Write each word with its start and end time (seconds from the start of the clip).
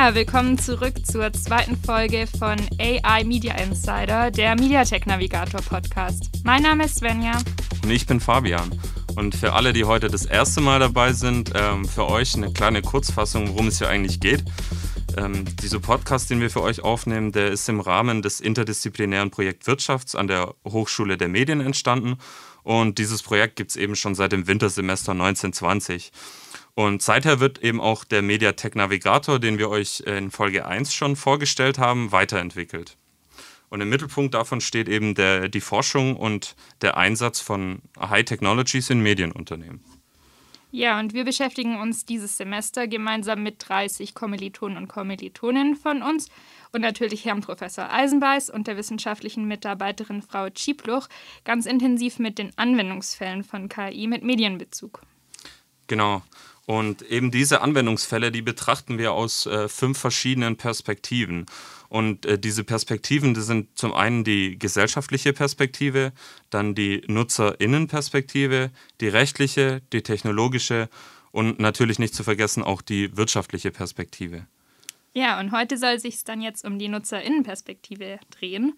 Ja, 0.00 0.14
willkommen 0.14 0.56
zurück 0.56 0.94
zur 1.04 1.32
zweiten 1.32 1.76
Folge 1.76 2.28
von 2.38 2.56
AI 2.78 3.24
Media 3.24 3.56
Insider, 3.56 4.30
der 4.30 4.54
Mediatek 4.54 5.08
Navigator 5.08 5.60
Podcast. 5.60 6.30
Mein 6.44 6.62
Name 6.62 6.84
ist 6.84 6.98
Svenja. 6.98 7.36
Und 7.82 7.90
ich 7.90 8.06
bin 8.06 8.20
Fabian. 8.20 8.80
Und 9.16 9.34
für 9.34 9.54
alle, 9.54 9.72
die 9.72 9.82
heute 9.82 10.06
das 10.06 10.24
erste 10.24 10.60
Mal 10.60 10.78
dabei 10.78 11.12
sind, 11.14 11.50
ähm, 11.56 11.84
für 11.84 12.08
euch 12.08 12.36
eine 12.36 12.52
kleine 12.52 12.80
Kurzfassung, 12.80 13.48
worum 13.48 13.66
es 13.66 13.78
hier 13.78 13.88
eigentlich 13.88 14.20
geht. 14.20 14.44
Ähm, 15.16 15.44
dieser 15.56 15.80
Podcast, 15.80 16.30
den 16.30 16.40
wir 16.40 16.50
für 16.50 16.62
euch 16.62 16.80
aufnehmen, 16.80 17.32
der 17.32 17.48
ist 17.48 17.68
im 17.68 17.80
Rahmen 17.80 18.22
des 18.22 18.38
interdisziplinären 18.38 19.32
Projekt 19.32 19.66
Wirtschafts 19.66 20.14
an 20.14 20.28
der 20.28 20.54
Hochschule 20.64 21.18
der 21.18 21.26
Medien 21.26 21.60
entstanden. 21.60 22.18
Und 22.62 22.98
dieses 22.98 23.24
Projekt 23.24 23.56
gibt 23.56 23.72
es 23.72 23.76
eben 23.76 23.96
schon 23.96 24.14
seit 24.14 24.30
dem 24.30 24.46
Wintersemester 24.46 25.10
1920. 25.10 26.12
Und 26.78 27.02
seither 27.02 27.40
wird 27.40 27.58
eben 27.64 27.80
auch 27.80 28.04
der 28.04 28.22
Mediatek 28.22 28.76
Navigator, 28.76 29.40
den 29.40 29.58
wir 29.58 29.68
euch 29.68 29.98
in 30.06 30.30
Folge 30.30 30.64
1 30.64 30.94
schon 30.94 31.16
vorgestellt 31.16 31.76
haben, 31.76 32.12
weiterentwickelt. 32.12 32.96
Und 33.68 33.80
im 33.80 33.88
Mittelpunkt 33.88 34.34
davon 34.34 34.60
steht 34.60 34.88
eben 34.88 35.16
der, 35.16 35.48
die 35.48 35.60
Forschung 35.60 36.14
und 36.14 36.54
der 36.80 36.96
Einsatz 36.96 37.40
von 37.40 37.82
High 37.98 38.24
Technologies 38.24 38.90
in 38.90 39.00
Medienunternehmen. 39.00 39.80
Ja, 40.70 41.00
und 41.00 41.14
wir 41.14 41.24
beschäftigen 41.24 41.80
uns 41.80 42.04
dieses 42.04 42.36
Semester 42.36 42.86
gemeinsam 42.86 43.42
mit 43.42 43.56
30 43.68 44.14
Kommilitonen 44.14 44.78
und 44.78 44.86
Kommilitoninnen 44.86 45.74
von 45.74 46.00
uns 46.02 46.28
und 46.70 46.82
natürlich 46.82 47.24
Herrn 47.24 47.40
Professor 47.40 47.92
Eisenbeiß 47.92 48.50
und 48.50 48.68
der 48.68 48.76
wissenschaftlichen 48.76 49.48
Mitarbeiterin 49.48 50.22
Frau 50.22 50.46
Schiebluch 50.56 51.08
ganz 51.42 51.66
intensiv 51.66 52.20
mit 52.20 52.38
den 52.38 52.52
Anwendungsfällen 52.56 53.42
von 53.42 53.68
KI 53.68 54.06
mit 54.06 54.22
Medienbezug. 54.22 55.02
Genau. 55.88 56.22
Und 56.68 57.00
eben 57.00 57.30
diese 57.30 57.62
Anwendungsfälle, 57.62 58.30
die 58.30 58.42
betrachten 58.42 58.98
wir 58.98 59.12
aus 59.12 59.46
äh, 59.46 59.68
fünf 59.68 59.96
verschiedenen 59.96 60.56
Perspektiven. 60.56 61.46
Und 61.88 62.26
äh, 62.26 62.38
diese 62.38 62.62
Perspektiven, 62.62 63.32
das 63.32 63.46
sind 63.46 63.78
zum 63.78 63.94
einen 63.94 64.22
die 64.22 64.58
gesellschaftliche 64.58 65.32
Perspektive, 65.32 66.12
dann 66.50 66.74
die 66.74 67.02
Nutzerinnenperspektive, 67.06 68.70
die 69.00 69.08
rechtliche, 69.08 69.80
die 69.94 70.02
technologische 70.02 70.90
und 71.32 71.58
natürlich 71.58 71.98
nicht 71.98 72.14
zu 72.14 72.22
vergessen 72.22 72.62
auch 72.62 72.82
die 72.82 73.16
wirtschaftliche 73.16 73.70
Perspektive. 73.70 74.46
Ja, 75.14 75.40
und 75.40 75.52
heute 75.52 75.78
soll 75.78 75.98
sich 75.98 76.22
dann 76.24 76.42
jetzt 76.42 76.66
um 76.66 76.78
die 76.78 76.88
Nutzerinnenperspektive 76.88 78.18
drehen. 78.38 78.74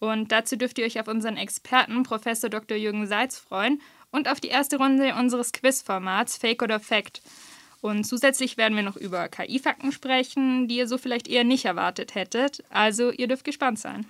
Und 0.00 0.32
dazu 0.32 0.56
dürft 0.56 0.76
ihr 0.78 0.86
euch 0.86 0.98
auf 0.98 1.06
unseren 1.06 1.36
Experten, 1.36 2.02
Professor 2.02 2.50
Dr. 2.50 2.76
Jürgen 2.76 3.06
Seitz, 3.06 3.38
freuen 3.38 3.80
und 4.12 4.28
auf 4.28 4.38
die 4.38 4.48
erste 4.48 4.76
Runde 4.76 5.14
unseres 5.18 5.50
Quizformats 5.52 6.36
Fake 6.36 6.62
oder 6.62 6.78
Fact. 6.78 7.22
Und 7.80 8.04
zusätzlich 8.04 8.56
werden 8.56 8.76
wir 8.76 8.84
noch 8.84 8.96
über 8.96 9.28
KI-Fakten 9.28 9.90
sprechen, 9.90 10.68
die 10.68 10.76
ihr 10.76 10.86
so 10.86 10.98
vielleicht 10.98 11.26
eher 11.26 11.42
nicht 11.42 11.64
erwartet 11.64 12.14
hättet. 12.14 12.62
Also 12.70 13.10
ihr 13.10 13.26
dürft 13.26 13.44
gespannt 13.44 13.80
sein. 13.80 14.06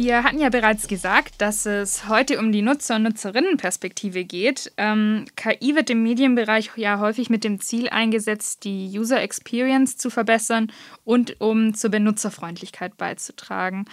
Wir 0.00 0.22
hatten 0.22 0.38
ja 0.38 0.48
bereits 0.48 0.86
gesagt, 0.86 1.40
dass 1.40 1.66
es 1.66 2.06
heute 2.08 2.38
um 2.38 2.52
die 2.52 2.62
Nutzer- 2.62 2.96
und 2.96 3.02
Nutzerinnenperspektive 3.02 4.24
geht. 4.24 4.70
Ähm, 4.76 5.24
KI 5.34 5.74
wird 5.74 5.90
im 5.90 6.04
Medienbereich 6.04 6.70
ja 6.76 7.00
häufig 7.00 7.30
mit 7.30 7.42
dem 7.42 7.58
Ziel 7.58 7.88
eingesetzt, 7.88 8.62
die 8.62 8.96
User 8.96 9.20
Experience 9.20 9.96
zu 9.96 10.08
verbessern 10.08 10.70
und 11.04 11.40
um 11.40 11.74
zur 11.74 11.90
Benutzerfreundlichkeit 11.90 12.96
beizutragen. 12.96 13.86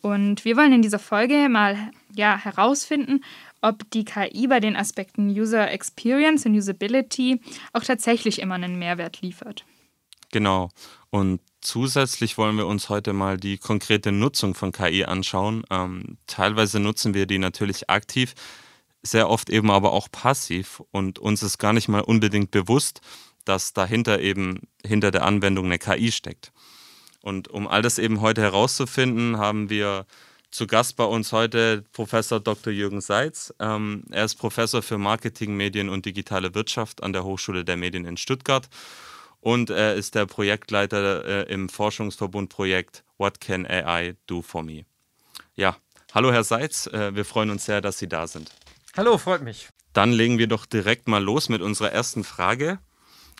Und 0.00 0.44
wir 0.44 0.56
wollen 0.56 0.72
in 0.72 0.82
dieser 0.82 0.98
Folge 0.98 1.48
mal 1.48 1.78
ja, 2.14 2.36
herausfinden, 2.36 3.24
ob 3.60 3.88
die 3.90 4.04
KI 4.04 4.46
bei 4.46 4.60
den 4.60 4.76
Aspekten 4.76 5.28
User 5.28 5.70
Experience 5.70 6.46
und 6.46 6.56
Usability 6.56 7.40
auch 7.72 7.84
tatsächlich 7.84 8.40
immer 8.40 8.54
einen 8.54 8.78
Mehrwert 8.78 9.20
liefert. 9.22 9.64
Genau. 10.32 10.70
Und 11.10 11.40
zusätzlich 11.60 12.38
wollen 12.38 12.56
wir 12.56 12.66
uns 12.66 12.88
heute 12.88 13.12
mal 13.12 13.36
die 13.36 13.58
konkrete 13.58 14.12
Nutzung 14.12 14.54
von 14.54 14.72
KI 14.72 15.04
anschauen. 15.04 15.62
Ähm, 15.70 16.18
teilweise 16.26 16.80
nutzen 16.80 17.14
wir 17.14 17.26
die 17.26 17.38
natürlich 17.38 17.90
aktiv, 17.90 18.34
sehr 19.02 19.28
oft 19.28 19.50
eben 19.50 19.70
aber 19.70 19.92
auch 19.92 20.08
passiv. 20.10 20.82
Und 20.90 21.18
uns 21.18 21.42
ist 21.42 21.58
gar 21.58 21.72
nicht 21.72 21.88
mal 21.88 22.00
unbedingt 22.00 22.50
bewusst, 22.50 23.00
dass 23.44 23.72
dahinter 23.72 24.20
eben 24.20 24.60
hinter 24.84 25.10
der 25.10 25.24
Anwendung 25.24 25.66
eine 25.66 25.78
KI 25.78 26.12
steckt. 26.12 26.52
Und 27.20 27.48
um 27.48 27.68
all 27.68 27.82
das 27.82 27.98
eben 27.98 28.20
heute 28.20 28.40
herauszufinden, 28.40 29.38
haben 29.38 29.70
wir 29.70 30.06
zu 30.52 30.66
Gast 30.66 30.96
bei 30.96 31.04
uns 31.04 31.32
heute 31.32 31.82
Professor 31.92 32.38
Dr. 32.38 32.72
Jürgen 32.72 33.00
Seitz. 33.00 33.52
Ähm, 33.58 34.04
er 34.10 34.26
ist 34.26 34.36
Professor 34.36 34.82
für 34.82 34.98
Marketing, 34.98 35.56
Medien 35.56 35.88
und 35.88 36.04
digitale 36.04 36.54
Wirtschaft 36.54 37.02
an 37.02 37.14
der 37.14 37.24
Hochschule 37.24 37.64
der 37.64 37.78
Medien 37.78 38.04
in 38.04 38.18
Stuttgart. 38.18 38.68
Und 39.40 39.70
er 39.70 39.94
ist 39.94 40.14
der 40.14 40.26
Projektleiter 40.26 41.24
äh, 41.24 41.52
im 41.52 41.68
Forschungsverbundprojekt 41.68 43.02
What 43.16 43.40
Can 43.40 43.66
AI 43.66 44.14
Do 44.26 44.42
for 44.42 44.62
Me? 44.62 44.84
Ja, 45.54 45.76
hallo 46.12 46.30
Herr 46.30 46.44
Seitz, 46.44 46.86
äh, 46.86 47.14
wir 47.14 47.24
freuen 47.24 47.50
uns 47.50 47.64
sehr, 47.64 47.80
dass 47.80 47.98
Sie 47.98 48.08
da 48.08 48.26
sind. 48.26 48.52
Hallo, 48.94 49.16
freut 49.16 49.42
mich. 49.42 49.68
Dann 49.94 50.12
legen 50.12 50.38
wir 50.38 50.48
doch 50.48 50.66
direkt 50.66 51.08
mal 51.08 51.22
los 51.22 51.48
mit 51.48 51.62
unserer 51.62 51.92
ersten 51.92 52.24
Frage. 52.24 52.78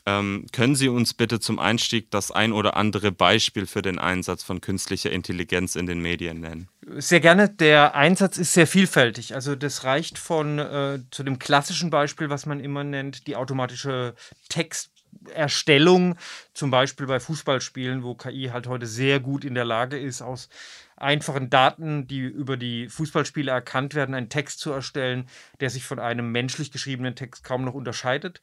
Ähm, 0.05 0.47
können 0.53 0.75
Sie 0.75 0.89
uns 0.89 1.15
bitte 1.15 1.39
zum 1.39 1.61
Einstieg 1.61 2.11
das 2.11 2.33
ein 2.33 2.53
oder 2.53 2.77
andere 2.77 3.13
Beispiel 3.13 3.67
für 3.67 3.83
den 3.83 3.99
Einsatz 4.01 4.43
von 4.43 4.61
künstlicher 4.61 5.13
Intelligenz 5.13 5.77
in 5.77 5.87
den 5.87 6.01
Medien 6.01 6.41
nennen? 6.41 6.69
Sehr 6.97 7.21
gerne. 7.21 7.49
Der 7.49 7.95
Einsatz 7.95 8.37
ist 8.37 8.53
sehr 8.53 8.67
vielfältig. 8.67 9.35
Also 9.35 9.55
das 9.55 9.85
reicht 9.85 10.19
von 10.19 10.59
äh, 10.59 10.99
zu 11.13 11.23
dem 11.23 11.39
klassischen 11.39 11.91
Beispiel, 11.91 12.31
was 12.31 12.47
man 12.47 12.59
immer 12.59 12.83
nennt, 12.83 13.29
die 13.29 13.37
automatische 13.37 14.15
Texterstellung, 14.49 16.17
zum 16.53 16.73
Beispiel 16.73 17.07
bei 17.07 17.21
Fußballspielen, 17.21 18.03
wo 18.03 18.17
KI 18.17 18.51
halt 18.53 18.67
heute 18.67 18.87
sehr 18.87 19.21
gut 19.21 19.45
in 19.45 19.55
der 19.55 19.65
Lage 19.65 19.99
ist, 19.99 20.21
aus 20.21 20.49
einfachen 20.97 21.51
Daten, 21.51 22.07
die 22.07 22.21
über 22.21 22.57
die 22.57 22.89
Fußballspiele 22.89 23.51
erkannt 23.51 23.95
werden, 23.95 24.15
einen 24.15 24.29
Text 24.29 24.61
zu 24.61 24.73
erstellen, 24.73 25.29
der 25.61 25.71
sich 25.71 25.85
von 25.85 25.99
einem 25.99 26.33
menschlich 26.33 26.71
geschriebenen 26.71 27.15
Text 27.15 27.45
kaum 27.45 27.65
noch 27.65 27.75
unterscheidet, 27.75 28.41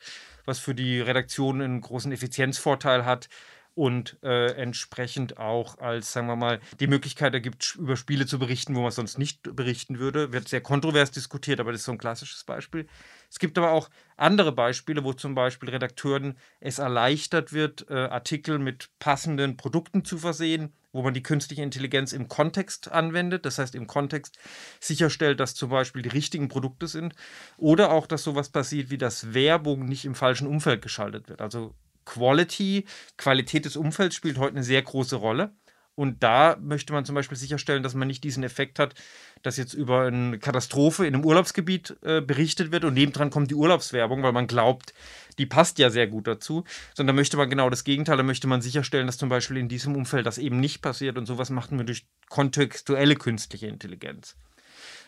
was 0.49 0.59
für 0.59 0.75
die 0.75 0.99
Redaktion 0.99 1.61
einen 1.61 1.79
großen 1.79 2.11
Effizienzvorteil 2.11 3.05
hat 3.05 3.29
und 3.75 4.17
äh, 4.23 4.51
entsprechend 4.55 5.37
auch 5.37 5.77
als, 5.77 6.11
sagen 6.11 6.27
wir 6.27 6.35
mal, 6.35 6.59
die 6.81 6.87
Möglichkeit 6.87 7.33
ergibt, 7.33 7.75
über 7.75 7.95
Spiele 7.95 8.25
zu 8.25 8.37
berichten, 8.37 8.75
wo 8.75 8.81
man 8.81 8.91
sonst 8.91 9.17
nicht 9.17 9.55
berichten 9.55 9.99
würde. 9.99 10.33
Wird 10.33 10.49
sehr 10.49 10.59
kontrovers 10.59 11.11
diskutiert, 11.11 11.61
aber 11.61 11.71
das 11.71 11.81
ist 11.81 11.85
so 11.85 11.93
ein 11.93 11.97
klassisches 11.97 12.43
Beispiel. 12.43 12.87
Es 13.29 13.39
gibt 13.39 13.57
aber 13.57 13.71
auch 13.71 13.89
andere 14.17 14.51
Beispiele, 14.51 15.05
wo 15.05 15.13
zum 15.13 15.35
Beispiel 15.35 15.69
Redakteuren 15.69 16.37
es 16.59 16.79
erleichtert 16.79 17.53
wird, 17.53 17.89
äh, 17.89 17.93
Artikel 17.93 18.59
mit 18.59 18.89
passenden 18.99 19.55
Produkten 19.55 20.03
zu 20.03 20.17
versehen, 20.17 20.73
wo 20.91 21.01
man 21.01 21.13
die 21.13 21.23
künstliche 21.23 21.61
Intelligenz 21.61 22.13
im 22.13 22.27
Kontext 22.27 22.91
anwendet, 22.91 23.45
das 23.45 23.57
heißt 23.59 23.75
im 23.75 23.87
Kontext 23.87 24.37
sicherstellt, 24.79 25.39
dass 25.39 25.55
zum 25.55 25.69
Beispiel 25.69 26.01
die 26.01 26.09
richtigen 26.09 26.47
Produkte 26.47 26.87
sind 26.87 27.13
oder 27.57 27.91
auch, 27.91 28.07
dass 28.07 28.23
sowas 28.23 28.49
passiert, 28.49 28.89
wie 28.89 28.97
dass 28.97 29.33
Werbung 29.33 29.85
nicht 29.85 30.05
im 30.05 30.15
falschen 30.15 30.47
Umfeld 30.47 30.81
geschaltet 30.81 31.29
wird. 31.29 31.41
Also 31.41 31.75
Quality, 32.05 32.85
Qualität 33.17 33.65
des 33.65 33.75
Umfelds 33.75 34.15
spielt 34.15 34.37
heute 34.39 34.55
eine 34.55 34.63
sehr 34.63 34.81
große 34.81 35.15
Rolle. 35.15 35.53
Und 35.99 36.23
da 36.23 36.55
möchte 36.61 36.93
man 36.93 37.03
zum 37.03 37.13
Beispiel 37.15 37.37
sicherstellen, 37.37 37.83
dass 37.83 37.93
man 37.93 38.07
nicht 38.07 38.23
diesen 38.23 38.41
Effekt 38.43 38.79
hat, 38.79 38.95
dass 39.41 39.57
jetzt 39.57 39.73
über 39.73 40.03
eine 40.03 40.39
Katastrophe 40.39 41.05
in 41.05 41.13
einem 41.13 41.25
Urlaubsgebiet 41.25 41.97
äh, 42.03 42.21
berichtet 42.21 42.71
wird 42.71 42.85
und 42.85 42.93
nebendran 42.93 43.31
kommt 43.31 43.51
die 43.51 43.55
Urlaubswerbung, 43.55 44.23
weil 44.23 44.31
man 44.31 44.47
glaubt, 44.47 44.93
die 45.39 45.45
passt 45.45 45.77
ja 45.77 45.89
sehr 45.89 46.07
gut 46.07 46.25
dazu. 46.25 46.63
Sondern 46.93 47.17
da 47.17 47.19
möchte 47.19 47.35
man 47.35 47.49
genau 47.49 47.69
das 47.69 47.83
Gegenteil, 47.83 48.15
da 48.15 48.23
möchte 48.23 48.47
man 48.47 48.61
sicherstellen, 48.61 49.07
dass 49.07 49.17
zum 49.17 49.27
Beispiel 49.27 49.57
in 49.57 49.67
diesem 49.67 49.93
Umfeld 49.97 50.25
das 50.25 50.37
eben 50.37 50.61
nicht 50.61 50.81
passiert 50.81 51.17
und 51.17 51.25
sowas 51.25 51.49
machen 51.49 51.77
wir 51.77 51.83
durch 51.83 52.05
kontextuelle 52.29 53.15
künstliche 53.15 53.67
Intelligenz. 53.67 54.37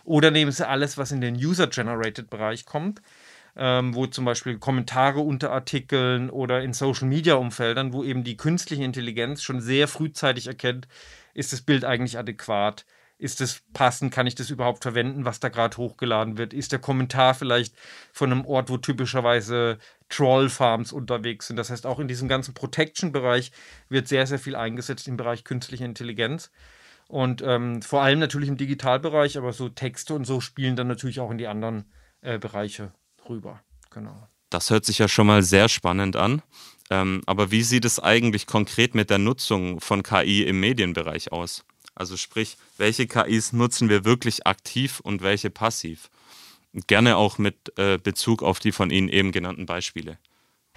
Oder 0.03 0.29
nehmen 0.29 0.52
Sie 0.52 0.68
alles, 0.68 0.97
was 0.97 1.13
in 1.13 1.22
den 1.22 1.35
User-Generated-Bereich 1.35 2.66
kommt 2.66 3.02
ähm, 3.56 3.96
wo 3.96 4.08
zum 4.08 4.26
Beispiel 4.26 4.58
Kommentare 4.58 5.20
unter 5.20 5.52
Artikeln 5.52 6.30
oder 6.30 6.62
in 6.62 6.74
Social-Media-Umfeldern, 6.74 7.94
wo 7.94 8.03
eben 8.03 8.24
die 8.24 8.38
künstliche 8.38 8.84
Intelligenz 8.84 9.42
schon 9.42 9.62
sehr 9.62 9.88
frühzeitig 9.88 10.48
erkennt, 10.48 10.88
ist 11.34 11.53
das 11.53 11.62
Bild 11.62 11.86
eigentlich 11.86 12.18
adäquat? 12.18 12.86
Ist 13.18 13.40
es 13.40 13.62
passend? 13.74 14.12
Kann 14.12 14.26
ich 14.26 14.34
das 14.34 14.50
überhaupt 14.50 14.82
verwenden, 14.82 15.26
was 15.26 15.40
da 15.40 15.50
gerade 15.50 15.78
hochgeladen 15.78 16.40
wird? 16.40 16.53
Ist 16.53 16.72
der 16.72 16.80
Kommentar 16.80 17.36
vielleicht 17.36 17.76
von 18.12 18.32
einem 18.32 18.46
Ort, 18.46 18.70
wo 18.72 18.78
typischerweise 18.78 19.78
Troll-Farms 20.09 20.92
unterwegs 20.92 21.46
sind? 21.46 21.58
Das 21.58 21.70
heißt, 21.70 21.86
auch 21.86 22.00
in 22.00 22.08
diesem 22.08 22.28
ganzen 22.28 22.56
Protection-Bereich 22.56 23.52
wird 23.90 24.08
sehr, 24.08 24.26
sehr 24.26 24.40
viel 24.40 24.56
eingesetzt 24.56 25.08
im 25.08 25.18
Bereich 25.18 25.44
künstliche 25.44 25.86
Intelligenz. 25.86 26.52
Und 27.09 27.44
ähm, 27.46 27.84
vor 27.84 28.02
allem 28.02 28.18
natürlich 28.18 28.50
im 28.50 28.58
Digitalbereich, 28.58 29.38
aber 29.38 29.54
so 29.54 29.70
Texte 29.70 30.16
und 30.16 30.26
so 30.26 30.42
spielen 30.42 30.76
dann 30.76 30.88
natürlich 30.88 31.20
auch 31.20 31.30
in 31.30 31.38
die 31.38 31.47
anderen 31.47 31.92
äh, 32.22 32.40
Bereiche 32.40 32.92
rüber. 33.29 33.62
Genau. 33.90 34.28
Das 34.50 34.70
hört 34.70 34.85
sich 34.85 35.00
ja 35.00 35.08
schon 35.08 35.28
mal 35.28 35.44
sehr 35.44 35.70
spannend 35.70 36.16
an. 36.16 36.41
Ähm, 36.90 37.22
aber 37.26 37.52
wie 37.52 37.64
sieht 37.64 37.85
es 37.85 38.00
eigentlich 38.00 38.47
konkret 38.47 38.96
mit 38.96 39.09
der 39.09 39.18
Nutzung 39.18 39.79
von 39.79 40.03
KI 40.03 40.44
im 40.44 40.59
Medienbereich 40.59 41.32
aus? 41.32 41.64
Also 41.96 42.18
sprich, 42.18 42.58
welche 42.78 43.08
KIs 43.08 43.53
nutzen 43.53 43.90
wir 43.90 44.03
wirklich 44.03 44.46
aktiv 44.46 45.00
und 45.00 45.22
welche 45.22 45.50
passiv? 45.50 46.09
Gerne 46.88 47.18
auch 47.18 47.38
mit 47.38 47.78
äh, 47.78 47.97
Bezug 47.97 48.44
auf 48.44 48.59
die 48.59 48.72
von 48.72 48.91
Ihnen 48.91 49.09
eben 49.09 49.32
genannten 49.32 49.66
Beispiele. 49.66 50.18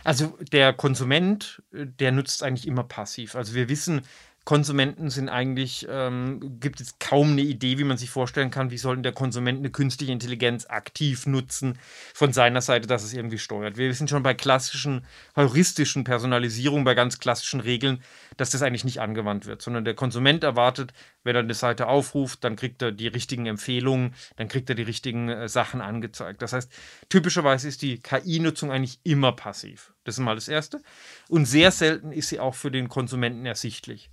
Also 0.04 0.36
der 0.52 0.72
Konsument, 0.72 1.62
äh, 1.72 1.86
der 1.86 2.12
nutzt 2.12 2.42
eigentlich 2.42 2.66
immer 2.66 2.84
passiv. 2.84 3.34
Also 3.34 3.54
wir 3.54 3.68
wissen, 3.68 4.02
Konsumenten 4.44 5.08
sind 5.08 5.30
eigentlich, 5.30 5.86
ähm, 5.88 6.60
gibt 6.60 6.80
es 6.82 6.98
kaum 6.98 7.32
eine 7.32 7.40
Idee, 7.40 7.78
wie 7.78 7.84
man 7.84 7.96
sich 7.96 8.10
vorstellen 8.10 8.50
kann, 8.50 8.70
wie 8.70 8.76
soll 8.76 8.98
der 8.98 9.12
Konsument 9.12 9.58
eine 9.58 9.70
künstliche 9.70 10.12
Intelligenz 10.12 10.66
aktiv 10.66 11.26
nutzen 11.26 11.78
von 12.12 12.34
seiner 12.34 12.60
Seite, 12.60 12.86
dass 12.86 13.04
es 13.04 13.14
irgendwie 13.14 13.38
steuert. 13.38 13.78
Wir 13.78 13.88
wissen 13.88 14.06
schon 14.06 14.22
bei 14.22 14.34
klassischen, 14.34 15.06
heuristischen 15.34 16.04
Personalisierungen, 16.04 16.84
bei 16.84 16.94
ganz 16.94 17.18
klassischen 17.18 17.60
Regeln, 17.60 18.02
dass 18.36 18.50
das 18.50 18.60
eigentlich 18.60 18.84
nicht 18.84 19.00
angewandt 19.00 19.46
wird, 19.46 19.62
sondern 19.62 19.86
der 19.86 19.94
Konsument 19.94 20.44
erwartet, 20.44 20.92
wenn 21.22 21.34
er 21.34 21.42
eine 21.42 21.54
Seite 21.54 21.86
aufruft, 21.86 22.44
dann 22.44 22.56
kriegt 22.56 22.82
er 22.82 22.92
die 22.92 23.08
richtigen 23.08 23.46
Empfehlungen, 23.46 24.14
dann 24.36 24.48
kriegt 24.48 24.68
er 24.68 24.74
die 24.74 24.82
richtigen 24.82 25.30
äh, 25.30 25.48
Sachen 25.48 25.80
angezeigt. 25.80 26.42
Das 26.42 26.52
heißt, 26.52 26.70
typischerweise 27.08 27.66
ist 27.66 27.80
die 27.80 27.98
KI-Nutzung 27.98 28.70
eigentlich 28.70 29.00
immer 29.04 29.32
passiv. 29.32 29.94
Das 30.04 30.16
ist 30.16 30.20
mal 30.20 30.34
das 30.34 30.48
Erste. 30.48 30.82
Und 31.28 31.46
sehr 31.46 31.70
selten 31.70 32.12
ist 32.12 32.28
sie 32.28 32.40
auch 32.40 32.54
für 32.54 32.70
den 32.70 32.90
Konsumenten 32.90 33.46
ersichtlich. 33.46 34.10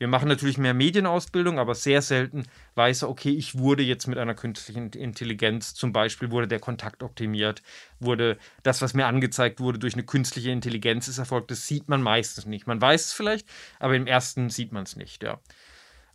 Wir 0.00 0.08
machen 0.08 0.28
natürlich 0.28 0.56
mehr 0.56 0.72
Medienausbildung, 0.72 1.58
aber 1.58 1.74
sehr 1.74 2.00
selten 2.00 2.44
weiß 2.74 3.02
er, 3.02 3.10
okay, 3.10 3.32
ich 3.32 3.58
wurde 3.58 3.82
jetzt 3.82 4.06
mit 4.06 4.16
einer 4.16 4.32
künstlichen 4.34 4.90
Intelligenz, 4.92 5.74
zum 5.74 5.92
Beispiel 5.92 6.30
wurde 6.30 6.48
der 6.48 6.58
Kontakt 6.58 7.02
optimiert, 7.02 7.62
wurde 7.98 8.38
das, 8.62 8.80
was 8.80 8.94
mir 8.94 9.04
angezeigt 9.04 9.60
wurde, 9.60 9.78
durch 9.78 9.92
eine 9.92 10.04
künstliche 10.04 10.52
Intelligenz 10.52 11.06
ist 11.06 11.18
erfolgt. 11.18 11.50
Das 11.50 11.66
sieht 11.66 11.90
man 11.90 12.00
meistens 12.00 12.46
nicht. 12.46 12.66
Man 12.66 12.80
weiß 12.80 13.08
es 13.08 13.12
vielleicht, 13.12 13.46
aber 13.78 13.94
im 13.94 14.06
ersten 14.06 14.48
sieht 14.48 14.72
man 14.72 14.84
es 14.84 14.96
nicht, 14.96 15.22
ja. 15.22 15.38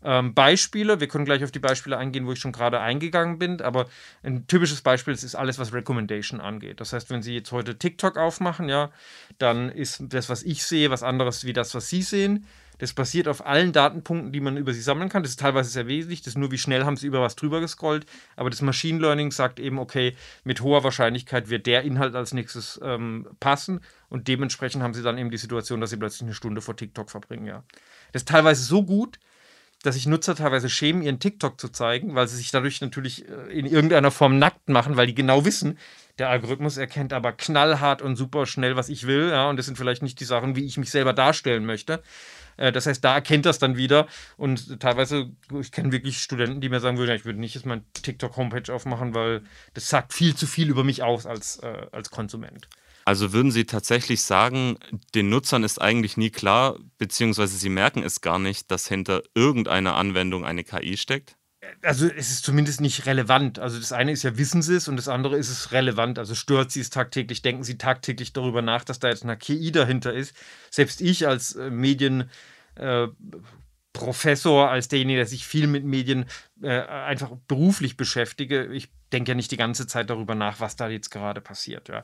Ähm, 0.03 0.33
Beispiele, 0.33 0.99
wir 0.99 1.07
können 1.07 1.25
gleich 1.25 1.43
auf 1.43 1.51
die 1.51 1.59
Beispiele 1.59 1.97
eingehen, 1.97 2.25
wo 2.25 2.31
ich 2.31 2.39
schon 2.39 2.51
gerade 2.51 2.79
eingegangen 2.79 3.37
bin, 3.37 3.61
aber 3.61 3.85
ein 4.23 4.47
typisches 4.47 4.81
Beispiel 4.81 5.13
ist 5.13 5.35
alles, 5.35 5.59
was 5.59 5.73
Recommendation 5.73 6.41
angeht. 6.41 6.79
Das 6.79 6.91
heißt, 6.91 7.11
wenn 7.11 7.21
Sie 7.21 7.35
jetzt 7.35 7.51
heute 7.51 7.77
TikTok 7.77 8.17
aufmachen, 8.17 8.67
ja, 8.67 8.89
dann 9.37 9.69
ist 9.69 10.03
das, 10.09 10.27
was 10.27 10.41
ich 10.41 10.63
sehe, 10.63 10.89
was 10.89 11.03
anderes 11.03 11.45
wie 11.45 11.53
das, 11.53 11.75
was 11.75 11.87
Sie 11.87 12.01
sehen. 12.01 12.47
Das 12.77 12.93
basiert 12.93 13.27
auf 13.27 13.45
allen 13.45 13.71
Datenpunkten, 13.71 14.31
die 14.31 14.39
man 14.39 14.57
über 14.57 14.73
sie 14.73 14.81
sammeln 14.81 15.09
kann. 15.09 15.23
Das 15.23 15.31
ist 15.31 15.39
teilweise 15.39 15.69
sehr 15.69 15.87
wesentlich. 15.87 16.21
Das 16.21 16.29
ist 16.29 16.37
nur, 16.37 16.51
wie 16.51 16.57
schnell 16.57 16.85
haben 16.85 16.97
sie 16.97 17.07
über 17.07 17.21
was 17.21 17.35
drüber 17.35 17.61
gescrollt. 17.61 18.05
Aber 18.35 18.49
das 18.49 18.61
Machine 18.61 18.99
Learning 18.99 19.31
sagt 19.31 19.59
eben, 19.59 19.79
okay, 19.79 20.15
mit 20.43 20.61
hoher 20.61 20.83
Wahrscheinlichkeit 20.83 21.49
wird 21.49 21.65
der 21.65 21.83
Inhalt 21.83 22.15
als 22.15 22.33
nächstes 22.33 22.79
ähm, 22.83 23.27
passen. 23.39 23.81
Und 24.09 24.27
dementsprechend 24.27 24.83
haben 24.83 24.93
sie 24.93 25.03
dann 25.03 25.17
eben 25.17 25.31
die 25.31 25.37
Situation, 25.37 25.81
dass 25.81 25.89
sie 25.89 25.97
plötzlich 25.97 26.23
eine 26.23 26.33
Stunde 26.33 26.61
vor 26.61 26.75
TikTok 26.75 27.09
verbringen. 27.09 27.45
Ja. 27.45 27.63
Das 28.11 28.21
ist 28.21 28.29
teilweise 28.29 28.63
so 28.63 28.83
gut, 28.83 29.19
dass 29.83 29.95
sich 29.95 30.07
Nutzer 30.07 30.35
teilweise 30.35 30.69
schämen, 30.69 31.03
ihren 31.03 31.19
TikTok 31.19 31.59
zu 31.59 31.69
zeigen, 31.69 32.15
weil 32.15 32.27
sie 32.27 32.37
sich 32.37 32.51
dadurch 32.51 32.81
natürlich 32.81 33.27
äh, 33.27 33.57
in 33.57 33.65
irgendeiner 33.65 34.11
Form 34.11 34.39
nackt 34.39 34.69
machen, 34.69 34.97
weil 34.97 35.07
die 35.07 35.15
genau 35.15 35.45
wissen, 35.45 35.77
der 36.17 36.29
Algorithmus 36.29 36.77
erkennt 36.77 37.13
aber 37.13 37.33
knallhart 37.33 38.01
und 38.01 38.15
super 38.15 38.45
schnell, 38.45 38.75
was 38.75 38.89
ich 38.89 39.05
will. 39.05 39.29
Ja, 39.29 39.49
und 39.49 39.57
das 39.57 39.65
sind 39.65 39.77
vielleicht 39.77 40.01
nicht 40.01 40.19
die 40.19 40.25
Sachen, 40.25 40.55
wie 40.55 40.65
ich 40.65 40.77
mich 40.77 40.89
selber 40.89 41.13
darstellen 41.13 41.65
möchte. 41.65 42.01
Äh, 42.57 42.71
das 42.71 42.85
heißt, 42.85 43.03
da 43.03 43.15
erkennt 43.15 43.45
das 43.45 43.59
dann 43.59 43.77
wieder. 43.77 44.07
Und 44.37 44.79
teilweise, 44.79 45.31
ich 45.59 45.71
kenne 45.71 45.91
wirklich 45.91 46.19
Studenten, 46.21 46.61
die 46.61 46.69
mir 46.69 46.79
sagen 46.79 46.97
würden, 46.97 47.15
ich 47.15 47.25
würde 47.25 47.39
nicht 47.39 47.55
jetzt 47.55 47.65
mein 47.65 47.83
TikTok-Homepage 47.93 48.73
aufmachen, 48.73 49.13
weil 49.13 49.41
das 49.73 49.89
sagt 49.89 50.13
viel 50.13 50.35
zu 50.35 50.47
viel 50.47 50.69
über 50.69 50.83
mich 50.83 51.03
aus 51.03 51.25
als, 51.25 51.57
äh, 51.57 51.87
als 51.91 52.11
Konsument. 52.11 52.67
Also 53.07 53.33
würden 53.33 53.51
Sie 53.51 53.65
tatsächlich 53.65 54.23
sagen, 54.23 54.79
den 55.13 55.29
Nutzern 55.29 55.63
ist 55.63 55.79
eigentlich 55.79 56.17
nie 56.17 56.31
klar, 56.31 56.79
beziehungsweise 56.97 57.55
sie 57.55 57.69
merken 57.69 58.01
es 58.01 58.21
gar 58.21 58.39
nicht, 58.39 58.71
dass 58.71 58.87
hinter 58.87 59.21
irgendeiner 59.35 59.95
Anwendung 59.95 60.43
eine 60.43 60.63
KI 60.63 60.97
steckt? 60.97 61.35
Also 61.81 62.07
es 62.07 62.31
ist 62.31 62.45
zumindest 62.45 62.81
nicht 62.81 63.05
relevant. 63.05 63.59
Also 63.59 63.79
das 63.79 63.91
eine 63.91 64.11
ist 64.11 64.23
ja, 64.23 64.37
wissen 64.37 64.61
sie 64.61 64.75
es 64.75 64.87
und 64.87 64.97
das 64.97 65.07
andere 65.07 65.37
ist 65.37 65.49
es 65.49 65.71
relevant. 65.71 66.19
Also 66.19 66.35
stört 66.35 66.71
sie 66.71 66.81
es 66.81 66.89
tagtäglich, 66.89 67.41
denken 67.41 67.63
sie 67.63 67.77
tagtäglich 67.77 68.33
darüber 68.33 68.61
nach, 68.61 68.83
dass 68.83 68.99
da 68.99 69.09
jetzt 69.09 69.23
eine 69.23 69.37
KI 69.37 69.71
dahinter 69.71 70.13
ist. 70.13 70.35
Selbst 70.69 71.01
ich 71.01 71.27
als 71.27 71.55
äh, 71.55 71.69
Medien... 71.69 72.29
Äh, 72.75 73.07
Professor, 73.95 74.69
als 74.69 74.89
derjenige, 74.89 75.19
der 75.19 75.25
sich 75.25 75.47
viel 75.47 75.67
mit 75.67 75.85
Medien 75.85 76.25
äh, 76.61 76.81
einfach 76.81 77.31
beruflich 77.47 77.95
beschäftige. 77.95 78.65
Ich 78.65 78.89
denke 79.13 79.31
ja 79.31 79.35
nicht 79.35 79.51
die 79.51 79.57
ganze 79.57 79.87
Zeit 79.87 80.09
darüber 80.09 80.35
nach, 80.35 80.59
was 80.59 80.75
da 80.75 80.89
jetzt 80.89 81.11
gerade 81.11 81.39
passiert, 81.39 81.87
ja. 81.87 82.03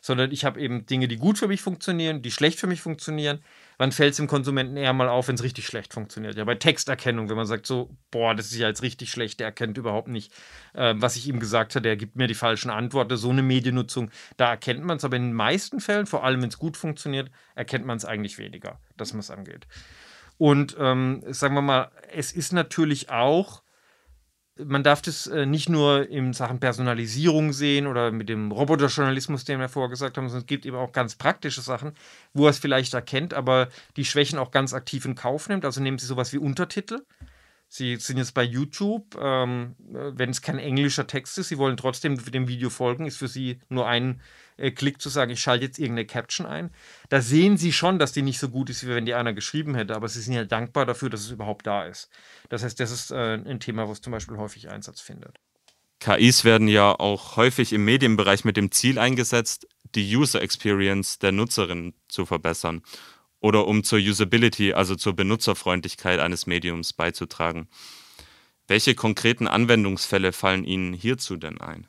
Sondern 0.00 0.30
ich 0.30 0.44
habe 0.44 0.60
eben 0.60 0.86
Dinge, 0.86 1.08
die 1.08 1.16
gut 1.16 1.38
für 1.38 1.48
mich 1.48 1.60
funktionieren, 1.60 2.22
die 2.22 2.30
schlecht 2.30 2.60
für 2.60 2.68
mich 2.68 2.80
funktionieren. 2.80 3.40
Wann 3.76 3.90
fällt 3.90 4.12
es 4.12 4.18
dem 4.18 4.28
Konsumenten 4.28 4.76
eher 4.76 4.92
mal 4.92 5.08
auf, 5.08 5.26
wenn 5.26 5.34
es 5.34 5.42
richtig 5.42 5.66
schlecht 5.66 5.92
funktioniert? 5.92 6.36
Ja, 6.36 6.44
bei 6.44 6.54
Texterkennung, 6.54 7.28
wenn 7.28 7.36
man 7.36 7.46
sagt 7.46 7.66
so, 7.66 7.90
boah, 8.12 8.36
das 8.36 8.52
ist 8.52 8.58
ja 8.58 8.68
jetzt 8.68 8.82
richtig 8.82 9.10
schlecht, 9.10 9.40
der 9.40 9.48
erkennt 9.48 9.76
überhaupt 9.78 10.08
nicht, 10.08 10.32
äh, 10.74 10.94
was 10.96 11.16
ich 11.16 11.26
ihm 11.26 11.40
gesagt 11.40 11.74
habe, 11.74 11.82
der 11.82 11.96
gibt 11.96 12.14
mir 12.14 12.28
die 12.28 12.34
falschen 12.34 12.70
Antworten. 12.70 13.16
So 13.16 13.30
eine 13.30 13.42
Mediennutzung, 13.42 14.12
da 14.36 14.50
erkennt 14.50 14.84
man 14.84 14.98
es, 14.98 15.04
aber 15.04 15.16
in 15.16 15.22
den 15.22 15.32
meisten 15.32 15.80
Fällen, 15.80 16.06
vor 16.06 16.22
allem 16.22 16.40
wenn 16.40 16.50
es 16.50 16.58
gut 16.58 16.76
funktioniert, 16.76 17.32
erkennt 17.56 17.84
man 17.84 17.96
es 17.96 18.04
eigentlich 18.04 18.38
weniger, 18.38 18.78
dass 18.96 19.12
man 19.12 19.20
es 19.20 19.30
angeht. 19.32 19.66
Und 20.42 20.74
ähm, 20.76 21.22
sagen 21.28 21.54
wir 21.54 21.62
mal, 21.62 21.92
es 22.12 22.32
ist 22.32 22.52
natürlich 22.52 23.10
auch, 23.10 23.62
man 24.56 24.82
darf 24.82 25.00
das 25.00 25.28
äh, 25.28 25.46
nicht 25.46 25.68
nur 25.68 26.08
in 26.08 26.32
Sachen 26.32 26.58
Personalisierung 26.58 27.52
sehen 27.52 27.86
oder 27.86 28.10
mit 28.10 28.28
dem 28.28 28.50
Roboterjournalismus, 28.50 29.44
den 29.44 29.60
wir 29.60 29.68
vorher 29.68 29.88
gesagt 29.88 30.16
haben, 30.16 30.28
sondern 30.28 30.42
es 30.42 30.48
gibt 30.48 30.66
eben 30.66 30.76
auch 30.76 30.90
ganz 30.90 31.14
praktische 31.14 31.60
Sachen, 31.60 31.92
wo 32.34 32.46
er 32.46 32.50
es 32.50 32.58
vielleicht 32.58 32.92
erkennt, 32.92 33.34
aber 33.34 33.68
die 33.96 34.04
Schwächen 34.04 34.36
auch 34.36 34.50
ganz 34.50 34.74
aktiv 34.74 35.04
in 35.04 35.14
Kauf 35.14 35.48
nimmt. 35.48 35.64
Also 35.64 35.80
nehmen 35.80 35.98
Sie 35.98 36.06
sowas 36.06 36.32
wie 36.32 36.38
Untertitel. 36.38 36.98
Sie 37.68 37.94
sind 37.94 38.16
jetzt 38.16 38.34
bei 38.34 38.42
YouTube, 38.42 39.16
ähm, 39.22 39.76
wenn 39.78 40.30
es 40.30 40.42
kein 40.42 40.58
englischer 40.58 41.06
Text 41.06 41.38
ist, 41.38 41.50
Sie 41.50 41.58
wollen 41.58 41.76
trotzdem 41.76 42.16
dem 42.16 42.48
Video 42.48 42.68
folgen, 42.68 43.06
ist 43.06 43.16
für 43.16 43.28
Sie 43.28 43.60
nur 43.68 43.86
ein 43.86 44.10
äh, 44.10 44.20
Klick 44.70 45.00
zu 45.00 45.08
sagen, 45.08 45.32
ich 45.32 45.40
schalte 45.40 45.64
jetzt 45.64 45.78
irgendeine 45.78 46.06
Caption 46.06 46.46
ein. 46.46 46.70
Da 47.08 47.20
sehen 47.20 47.56
sie 47.56 47.72
schon, 47.72 47.98
dass 47.98 48.12
die 48.12 48.22
nicht 48.22 48.38
so 48.38 48.48
gut 48.48 48.70
ist, 48.70 48.86
wie 48.86 48.94
wenn 48.94 49.06
die 49.06 49.14
einer 49.14 49.32
geschrieben 49.32 49.74
hätte, 49.74 49.96
aber 49.96 50.08
sie 50.08 50.20
sind 50.20 50.34
ja 50.34 50.44
dankbar 50.44 50.86
dafür, 50.86 51.10
dass 51.10 51.22
es 51.22 51.30
überhaupt 51.30 51.66
da 51.66 51.84
ist. 51.84 52.08
Das 52.48 52.62
heißt, 52.62 52.78
das 52.78 52.90
ist 52.90 53.10
äh, 53.10 53.34
ein 53.34 53.60
Thema, 53.60 53.88
was 53.88 54.00
zum 54.00 54.12
Beispiel 54.12 54.36
häufig 54.36 54.70
Einsatz 54.70 55.00
findet. 55.00 55.38
KIs 55.98 56.44
werden 56.44 56.68
ja 56.68 56.98
auch 56.98 57.36
häufig 57.36 57.72
im 57.72 57.84
Medienbereich 57.84 58.44
mit 58.44 58.56
dem 58.56 58.72
Ziel 58.72 58.98
eingesetzt, 58.98 59.68
die 59.94 60.16
User 60.16 60.42
Experience 60.42 61.18
der 61.18 61.32
Nutzerin 61.32 61.94
zu 62.08 62.26
verbessern 62.26 62.82
oder 63.40 63.66
um 63.66 63.84
zur 63.84 63.98
Usability, 63.98 64.72
also 64.72 64.96
zur 64.96 65.14
Benutzerfreundlichkeit 65.14 66.20
eines 66.20 66.46
Mediums 66.46 66.92
beizutragen. 66.92 67.68
Welche 68.68 68.94
konkreten 68.94 69.48
Anwendungsfälle 69.48 70.32
fallen 70.32 70.64
Ihnen 70.64 70.94
hierzu 70.94 71.36
denn 71.36 71.60
ein? 71.60 71.86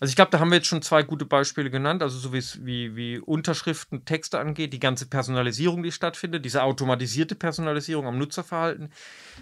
Also 0.00 0.10
ich 0.10 0.16
glaube, 0.16 0.30
da 0.30 0.40
haben 0.40 0.50
wir 0.50 0.56
jetzt 0.56 0.66
schon 0.66 0.82
zwei 0.82 1.02
gute 1.02 1.24
Beispiele 1.24 1.70
genannt, 1.70 2.02
also 2.02 2.18
so 2.18 2.32
wie, 2.32 2.96
wie 2.96 3.18
Unterschriften, 3.18 4.04
Texte 4.04 4.38
angeht, 4.38 4.72
die 4.72 4.80
ganze 4.80 5.06
Personalisierung, 5.06 5.82
die 5.82 5.92
stattfindet, 5.92 6.44
diese 6.44 6.62
automatisierte 6.62 7.34
Personalisierung 7.34 8.06
am 8.06 8.18
Nutzerverhalten, 8.18 8.92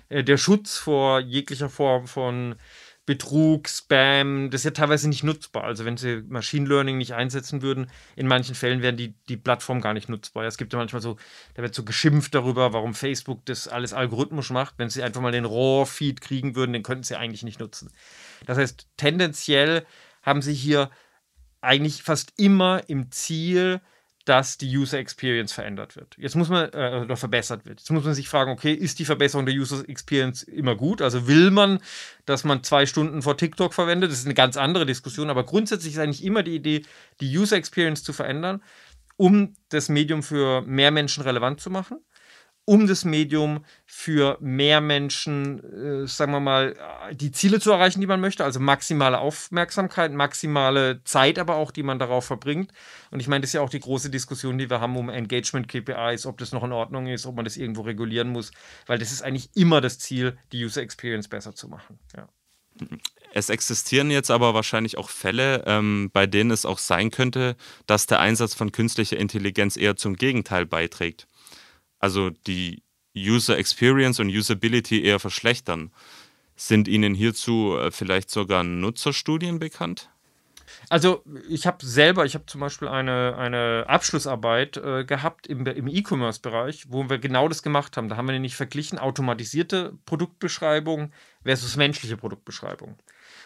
äh, 0.08 0.22
der 0.22 0.36
Schutz 0.36 0.76
vor 0.76 1.20
jeglicher 1.20 1.68
Form 1.68 2.06
von 2.06 2.56
Betrug, 3.06 3.68
Spam, 3.68 4.50
das 4.50 4.62
ist 4.62 4.64
ja 4.64 4.70
teilweise 4.70 5.08
nicht 5.08 5.24
nutzbar. 5.24 5.64
Also 5.64 5.84
wenn 5.84 5.98
sie 5.98 6.22
Machine 6.26 6.66
Learning 6.66 6.96
nicht 6.96 7.12
einsetzen 7.12 7.60
würden, 7.60 7.90
in 8.16 8.26
manchen 8.26 8.54
Fällen 8.54 8.80
wären 8.80 8.96
die, 8.96 9.14
die 9.28 9.36
Plattform 9.36 9.82
gar 9.82 9.92
nicht 9.92 10.08
nutzbar. 10.08 10.44
Es 10.44 10.56
gibt 10.56 10.72
ja 10.72 10.78
manchmal 10.78 11.02
so, 11.02 11.18
da 11.52 11.62
wird 11.62 11.74
so 11.74 11.84
geschimpft 11.84 12.34
darüber, 12.34 12.72
warum 12.72 12.94
Facebook 12.94 13.44
das 13.44 13.68
alles 13.68 13.92
algorithmisch 13.92 14.48
macht. 14.50 14.76
Wenn 14.78 14.88
sie 14.88 15.02
einfach 15.02 15.20
mal 15.20 15.32
den 15.32 15.44
RAW-Feed 15.44 16.22
kriegen 16.22 16.56
würden, 16.56 16.72
den 16.72 16.82
könnten 16.82 17.04
sie 17.04 17.16
eigentlich 17.16 17.42
nicht 17.42 17.60
nutzen. 17.60 17.90
Das 18.46 18.56
heißt, 18.56 18.88
tendenziell 18.96 19.84
haben 20.24 20.42
sie 20.42 20.54
hier 20.54 20.90
eigentlich 21.60 22.02
fast 22.02 22.32
immer 22.36 22.82
im 22.88 23.10
Ziel, 23.10 23.80
dass 24.24 24.56
die 24.56 24.74
User 24.74 24.98
Experience 24.98 25.52
verändert 25.52 25.96
wird. 25.96 26.16
Jetzt 26.16 26.34
muss 26.34 26.48
man, 26.48 26.70
äh, 26.72 27.02
oder 27.04 27.16
verbessert 27.16 27.66
wird. 27.66 27.80
Jetzt 27.80 27.90
muss 27.90 28.04
man 28.04 28.14
sich 28.14 28.28
fragen, 28.28 28.50
okay, 28.50 28.72
ist 28.72 28.98
die 28.98 29.04
Verbesserung 29.04 29.44
der 29.44 29.54
User 29.54 29.86
Experience 29.86 30.42
immer 30.42 30.76
gut? 30.76 31.02
Also 31.02 31.26
will 31.26 31.50
man, 31.50 31.78
dass 32.24 32.44
man 32.44 32.62
zwei 32.64 32.86
Stunden 32.86 33.20
vor 33.20 33.36
TikTok 33.36 33.74
verwendet? 33.74 34.10
Das 34.10 34.18
ist 34.18 34.24
eine 34.24 34.34
ganz 34.34 34.56
andere 34.56 34.86
Diskussion, 34.86 35.28
aber 35.28 35.44
grundsätzlich 35.44 35.94
ist 35.94 35.98
eigentlich 35.98 36.24
immer 36.24 36.42
die 36.42 36.54
Idee, 36.54 36.84
die 37.20 37.36
User 37.36 37.56
Experience 37.56 38.02
zu 38.02 38.14
verändern, 38.14 38.62
um 39.16 39.54
das 39.68 39.90
Medium 39.90 40.22
für 40.22 40.62
mehr 40.62 40.90
Menschen 40.90 41.22
relevant 41.22 41.60
zu 41.60 41.68
machen 41.68 41.98
um 42.66 42.86
das 42.86 43.04
Medium 43.04 43.64
für 43.84 44.38
mehr 44.40 44.80
Menschen, 44.80 46.04
äh, 46.04 46.06
sagen 46.06 46.32
wir 46.32 46.40
mal, 46.40 46.74
die 47.12 47.30
Ziele 47.30 47.60
zu 47.60 47.72
erreichen, 47.72 48.00
die 48.00 48.06
man 48.06 48.20
möchte. 48.20 48.44
Also 48.44 48.58
maximale 48.58 49.18
Aufmerksamkeit, 49.18 50.12
maximale 50.12 51.02
Zeit 51.04 51.38
aber 51.38 51.56
auch, 51.56 51.70
die 51.70 51.82
man 51.82 51.98
darauf 51.98 52.24
verbringt. 52.24 52.72
Und 53.10 53.20
ich 53.20 53.28
meine, 53.28 53.42
das 53.42 53.50
ist 53.50 53.54
ja 53.54 53.60
auch 53.60 53.70
die 53.70 53.80
große 53.80 54.10
Diskussion, 54.10 54.56
die 54.56 54.70
wir 54.70 54.80
haben 54.80 54.96
um 54.96 55.10
Engagement-KPIs, 55.10 56.26
ob 56.26 56.38
das 56.38 56.52
noch 56.52 56.64
in 56.64 56.72
Ordnung 56.72 57.06
ist, 57.06 57.26
ob 57.26 57.36
man 57.36 57.44
das 57.44 57.56
irgendwo 57.56 57.82
regulieren 57.82 58.30
muss, 58.30 58.50
weil 58.86 58.98
das 58.98 59.12
ist 59.12 59.22
eigentlich 59.22 59.50
immer 59.54 59.80
das 59.80 59.98
Ziel, 59.98 60.38
die 60.52 60.64
User 60.64 60.82
Experience 60.82 61.28
besser 61.28 61.54
zu 61.54 61.68
machen. 61.68 61.98
Ja. 62.16 62.28
Es 63.32 63.50
existieren 63.50 64.10
jetzt 64.10 64.30
aber 64.30 64.54
wahrscheinlich 64.54 64.96
auch 64.96 65.10
Fälle, 65.10 65.64
ähm, 65.66 66.10
bei 66.12 66.26
denen 66.26 66.50
es 66.50 66.64
auch 66.64 66.78
sein 66.78 67.10
könnte, 67.10 67.56
dass 67.86 68.06
der 68.06 68.20
Einsatz 68.20 68.54
von 68.54 68.72
künstlicher 68.72 69.16
Intelligenz 69.16 69.76
eher 69.76 69.96
zum 69.96 70.16
Gegenteil 70.16 70.66
beiträgt 70.66 71.28
also 72.04 72.28
die 72.28 72.82
User 73.16 73.56
Experience 73.56 74.20
und 74.20 74.28
Usability 74.28 75.02
eher 75.02 75.18
verschlechtern. 75.18 75.90
Sind 76.54 76.86
Ihnen 76.86 77.14
hierzu 77.14 77.78
äh, 77.78 77.90
vielleicht 77.90 78.30
sogar 78.30 78.62
Nutzerstudien 78.62 79.58
bekannt? 79.58 80.10
Also 80.90 81.24
ich 81.48 81.66
habe 81.66 81.84
selber, 81.84 82.26
ich 82.26 82.34
habe 82.34 82.44
zum 82.44 82.60
Beispiel 82.60 82.88
eine, 82.88 83.36
eine 83.38 83.86
Abschlussarbeit 83.88 84.76
äh, 84.76 85.04
gehabt 85.04 85.46
im, 85.46 85.64
im 85.66 85.88
E-Commerce-Bereich, 85.88 86.84
wo 86.90 87.08
wir 87.08 87.18
genau 87.18 87.48
das 87.48 87.62
gemacht 87.62 87.96
haben. 87.96 88.10
Da 88.10 88.18
haben 88.18 88.26
wir 88.26 88.32
nämlich 88.32 88.54
verglichen 88.54 88.98
automatisierte 88.98 89.94
Produktbeschreibung 90.04 91.10
versus 91.42 91.76
menschliche 91.76 92.18
Produktbeschreibung. 92.18 92.98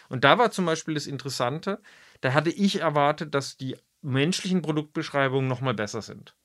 Und 0.09 0.25
da 0.25 0.37
war 0.37 0.51
zum 0.51 0.65
Beispiel 0.65 0.95
das 0.95 1.07
Interessante, 1.07 1.81
da 2.19 2.33
hatte 2.33 2.49
ich 2.49 2.81
erwartet, 2.81 3.33
dass 3.33 3.55
die 3.55 3.77
menschlichen 4.01 4.61
Produktbeschreibungen 4.61 5.47
nochmal 5.47 5.75
besser 5.75 6.01
sind. 6.01 6.35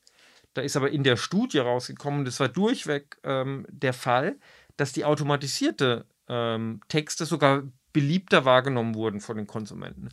Da 0.55 0.63
ist 0.63 0.77
aber 0.77 0.91
in 0.91 1.05
der 1.05 1.17
Studie 1.17 1.59
rausgekommen, 1.59 2.25
das 2.25 2.41
war 2.41 2.49
durchweg 2.49 3.19
ähm, 3.25 3.67
der 3.69 3.93
Fall, 3.93 4.37
dass 4.77 4.93
die 4.93 5.05
automatisierte 5.05 6.07
ähm, 6.29 6.81
Texte 6.89 7.27
sogar 7.27 7.65
beliebter 7.93 8.45
wahrgenommen 8.45 8.95
wurden 8.95 9.21
von 9.21 9.37
den 9.37 9.47
Konsumenten. 9.47 10.09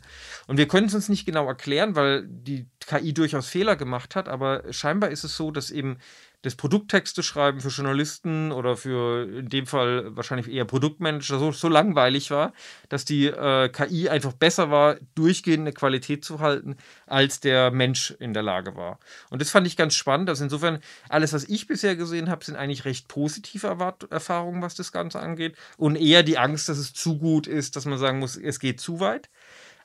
Und 0.46 0.56
wir 0.56 0.68
können 0.68 0.86
es 0.86 0.94
uns 0.94 1.08
nicht 1.08 1.26
genau 1.26 1.46
erklären, 1.46 1.96
weil 1.96 2.26
die 2.28 2.68
KI 2.80 3.12
durchaus 3.12 3.48
Fehler 3.48 3.76
gemacht 3.76 4.14
hat, 4.14 4.28
aber 4.28 4.72
scheinbar 4.72 5.10
ist 5.10 5.24
es 5.24 5.36
so, 5.36 5.50
dass 5.50 5.70
eben 5.70 5.98
das 6.42 6.56
Produkttexte 6.56 7.22
schreiben 7.22 7.60
für 7.60 7.68
Journalisten 7.68 8.52
oder 8.52 8.76
für 8.76 9.38
in 9.38 9.48
dem 9.48 9.66
Fall 9.66 10.14
wahrscheinlich 10.16 10.48
eher 10.50 10.64
Produktmanager 10.64 11.38
so, 11.38 11.52
so 11.52 11.68
langweilig 11.68 12.30
war, 12.30 12.52
dass 12.88 13.04
die 13.04 13.26
äh, 13.26 13.68
KI 13.68 14.08
einfach 14.08 14.32
besser 14.32 14.70
war, 14.70 14.96
durchgehende 15.14 15.72
Qualität 15.72 16.24
zu 16.24 16.40
halten, 16.40 16.76
als 17.06 17.40
der 17.40 17.70
Mensch 17.70 18.10
in 18.18 18.34
der 18.34 18.42
Lage 18.42 18.74
war. 18.76 18.98
Und 19.30 19.40
das 19.40 19.50
fand 19.50 19.66
ich 19.66 19.76
ganz 19.76 19.94
spannend. 19.94 20.28
Also 20.28 20.42
insofern, 20.42 20.80
alles, 21.08 21.32
was 21.32 21.44
ich 21.44 21.68
bisher 21.68 21.94
gesehen 21.94 22.28
habe, 22.28 22.44
sind 22.44 22.56
eigentlich 22.56 22.84
recht 22.84 23.06
positive 23.06 23.66
Erwart 23.66 24.10
Erfahrungen, 24.10 24.62
was 24.62 24.74
das 24.74 24.90
Ganze 24.90 25.20
angeht. 25.20 25.56
Und 25.76 25.96
eher 25.96 26.24
die 26.24 26.38
Angst, 26.38 26.68
dass 26.68 26.78
es 26.78 26.92
zu 26.92 27.18
gut 27.18 27.46
ist, 27.46 27.76
dass 27.76 27.84
man 27.84 27.98
sagen 27.98 28.18
muss, 28.18 28.36
es 28.36 28.58
geht 28.58 28.80
zu 28.80 28.98
weit. 28.98 29.30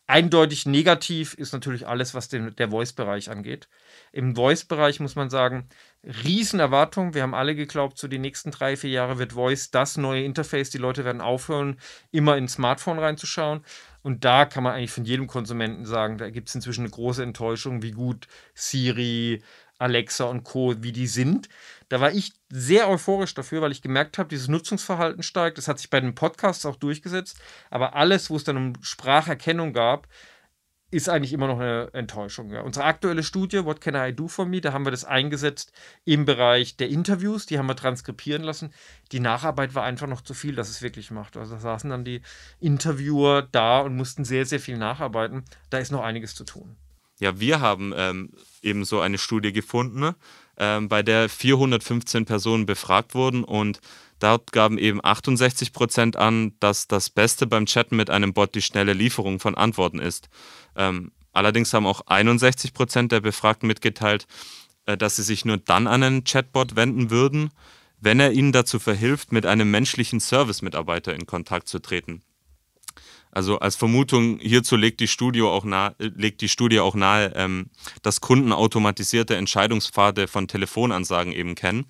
Eindeutig 0.10 0.66
negativ 0.66 1.34
ist 1.34 1.52
natürlich 1.52 1.86
alles, 1.86 2.14
was 2.14 2.30
den, 2.30 2.56
der 2.56 2.70
Voice-Bereich 2.70 3.30
angeht. 3.30 3.68
Im 4.14 4.38
Voice-Bereich 4.38 5.02
muss 5.02 5.16
man 5.16 5.30
sagen, 5.30 5.68
Riesenerwartung. 6.04 7.14
Wir 7.14 7.24
haben 7.24 7.34
alle 7.34 7.56
geglaubt, 7.56 7.98
so 7.98 8.08
die 8.08 8.18
nächsten 8.18 8.52
drei, 8.52 8.78
vier 8.78 8.90
Jahre 8.90 9.20
wird 9.20 9.34
Voice 9.34 9.70
das 9.70 9.98
neue 9.98 10.24
Interface. 10.24 10.70
Die 10.70 10.78
Leute 10.78 11.04
werden 11.04 11.20
aufhören, 11.20 11.78
immer 12.12 12.38
ins 12.38 12.54
Smartphone 12.54 13.00
reinzuschauen. 13.00 13.66
Und 14.02 14.24
da 14.24 14.46
kann 14.46 14.64
man 14.64 14.74
eigentlich 14.74 14.92
von 14.92 15.04
jedem 15.04 15.28
Konsumenten 15.28 15.86
sagen, 15.86 16.18
da 16.18 16.30
gibt 16.30 16.48
es 16.48 16.56
inzwischen 16.56 16.82
eine 16.82 16.90
große 16.92 17.24
Enttäuschung, 17.24 17.82
wie 17.82 17.92
gut 17.92 18.30
Siri, 18.54 19.44
Alexa 19.77 20.25
und 20.25 20.43
Co., 20.43 20.75
wie 20.81 20.91
die 20.91 21.07
sind. 21.07 21.50
Da 21.89 22.01
war 22.01 22.12
ich 22.12 22.34
sehr 22.50 22.89
euphorisch 22.89 23.34
dafür, 23.34 23.62
weil 23.62 23.72
ich 23.72 23.81
gemerkt 23.81 24.17
habe, 24.17 24.29
dieses 24.29 24.48
Nutzungsverhalten 24.48 25.24
steigt. 25.24 25.57
Das 25.57 25.67
hat 25.67 25.79
sich 25.79 25.89
bei 25.89 26.01
den 26.01 26.15
Podcasts 26.15 26.65
auch 26.65 26.75
durchgesetzt. 26.75 27.39
Aber 27.69 27.96
alles, 27.96 28.29
wo 28.29 28.36
es 28.36 28.43
dann 28.43 28.57
um 28.57 28.74
Spracherkennung 28.81 29.74
gab, 29.74 30.07
ist 30.89 31.10
eigentlich 31.10 31.34
immer 31.34 31.48
noch 31.48 31.60
eine 31.60 31.89
Enttäuschung. 31.93 32.50
Ja. 32.51 32.62
Unsere 32.62 32.86
aktuelle 32.86 33.24
Studie, 33.24 33.65
What 33.65 33.81
Can 33.81 33.96
I 33.96 34.15
Do 34.15 34.27
For 34.27 34.46
Me, 34.46 34.62
da 34.62 34.72
haben 34.72 34.86
wir 34.86 34.91
das 34.91 35.03
eingesetzt 35.03 35.74
im 36.05 36.24
Bereich 36.24 36.77
der 36.77 36.88
Interviews, 36.88 37.46
die 37.46 37.60
haben 37.60 37.67
wir 37.67 37.75
transkribieren 37.75 38.41
lassen. 38.41 38.74
Die 39.12 39.19
Nacharbeit 39.19 39.75
war 39.75 39.84
einfach 39.84 40.07
noch 40.07 40.22
zu 40.22 40.34
viel, 40.34 40.55
dass 40.55 40.69
es 40.69 40.81
wirklich 40.81 41.12
macht. 41.12 41.36
Also 41.36 41.55
da 41.55 41.60
saßen 41.60 41.89
dann 41.89 42.05
die 42.05 42.22
Interviewer 42.60 43.41
da 43.41 43.81
und 43.81 43.98
mussten 43.98 44.24
sehr, 44.24 44.46
sehr 44.46 44.62
viel 44.62 44.77
nacharbeiten. 44.77 45.43
Da 45.69 45.77
ist 45.79 45.91
noch 45.91 46.03
einiges 46.03 46.36
zu 46.36 46.46
tun. 46.46 46.77
Ja, 47.19 47.39
wir 47.39 47.62
haben 47.62 47.93
ähm, 47.95 48.29
eben 48.62 48.86
so 48.86 49.00
eine 49.00 49.17
Studie 49.17 49.51
gefunden, 49.51 50.13
ähm, 50.57 50.88
bei 50.88 51.03
der 51.03 51.29
415 51.29 52.25
Personen 52.25 52.65
befragt 52.65 53.15
wurden 53.15 53.43
und 53.43 53.79
dort 54.19 54.51
gaben 54.51 54.77
eben 54.77 55.03
68 55.03 55.74
Prozent 55.74 56.15
an, 56.15 56.53
dass 56.59 56.88
das 56.88 57.09
Beste 57.09 57.47
beim 57.47 57.65
Chatten 57.65 57.95
mit 57.95 58.09
einem 58.09 58.33
Bot 58.33 58.55
die 58.55 58.62
schnelle 58.62 58.93
Lieferung 58.93 59.39
von 59.39 59.55
Antworten 59.55 60.00
ist. 60.00 60.29
Ähm, 60.75 61.12
allerdings 61.33 61.74
haben 61.74 61.86
auch 61.88 62.01
61 62.07 62.74
Prozent 62.74 63.12
der 63.12 63.21
Befragten 63.21 63.67
mitgeteilt, 63.67 64.27
äh, 64.86 64.97
dass 64.97 65.15
sie 65.15 65.24
sich 65.24 65.45
nur 65.45 65.57
dann 65.57 65.88
an 65.88 66.03
einen 66.03 66.24
Chatbot 66.24 66.75
wenden 66.75 67.09
würden, 67.09 67.51
wenn 68.00 68.19
er 68.19 68.31
ihnen 68.31 68.51
dazu 68.51 68.79
verhilft, 68.79 69.31
mit 69.31 69.45
einem 69.45 69.71
menschlichen 69.71 70.19
Service-Mitarbeiter 70.19 71.15
in 71.15 71.25
Kontakt 71.25 71.67
zu 71.67 71.79
treten. 71.79 72.21
Also 73.38 73.60
als 73.60 73.75
Vermutung 73.75 74.39
hierzu 74.39 74.75
legt 74.75 75.00
die, 75.00 75.08
Studio 75.08 75.51
auch 75.53 75.63
nahe, 75.63 75.94
legt 76.00 76.41
die 76.41 76.50
Studie 76.50 76.79
auch 76.79 76.96
nahe, 76.96 77.34
ähm, 77.36 77.70
dass 78.01 78.20
Kunden 78.20 78.51
automatisierte 78.51 79.36
Entscheidungspfade 79.36 80.27
von 80.27 80.48
Telefonansagen 80.48 81.34
eben 81.34 81.53
kennen, 81.53 81.86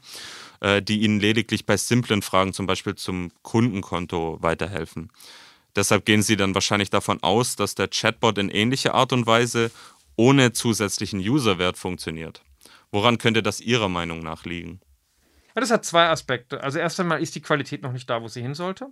äh, 0.59 0.81
die 0.81 1.03
ihnen 1.03 1.21
lediglich 1.21 1.65
bei 1.65 1.77
simplen 1.77 2.21
Fragen, 2.21 2.51
zum 2.51 2.67
Beispiel 2.67 2.95
zum 2.95 3.31
Kundenkonto, 3.43 4.39
weiterhelfen. 4.41 5.09
Deshalb 5.73 6.03
gehen 6.03 6.21
sie 6.21 6.35
dann 6.35 6.53
wahrscheinlich 6.53 6.89
davon 6.89 7.23
aus, 7.23 7.55
dass 7.55 7.75
der 7.75 7.87
Chatbot 7.87 8.37
in 8.39 8.49
ähnlicher 8.49 8.93
Art 8.93 9.13
und 9.13 9.25
Weise 9.25 9.71
ohne 10.17 10.51
zusätzlichen 10.51 11.21
Userwert 11.21 11.77
funktioniert. 11.77 12.41
Woran 12.91 13.19
könnte 13.19 13.41
das 13.41 13.61
Ihrer 13.61 13.87
Meinung 13.87 14.19
nach 14.19 14.43
liegen? 14.43 14.81
Ja, 15.55 15.61
das 15.61 15.71
hat 15.71 15.85
zwei 15.85 16.09
Aspekte. 16.09 16.61
Also 16.61 16.77
erst 16.77 16.99
einmal 16.99 17.21
ist 17.21 17.35
die 17.35 17.41
Qualität 17.41 17.83
noch 17.83 17.93
nicht 17.93 18.09
da, 18.09 18.21
wo 18.21 18.27
sie 18.27 18.41
hin 18.41 18.53
sollte 18.53 18.91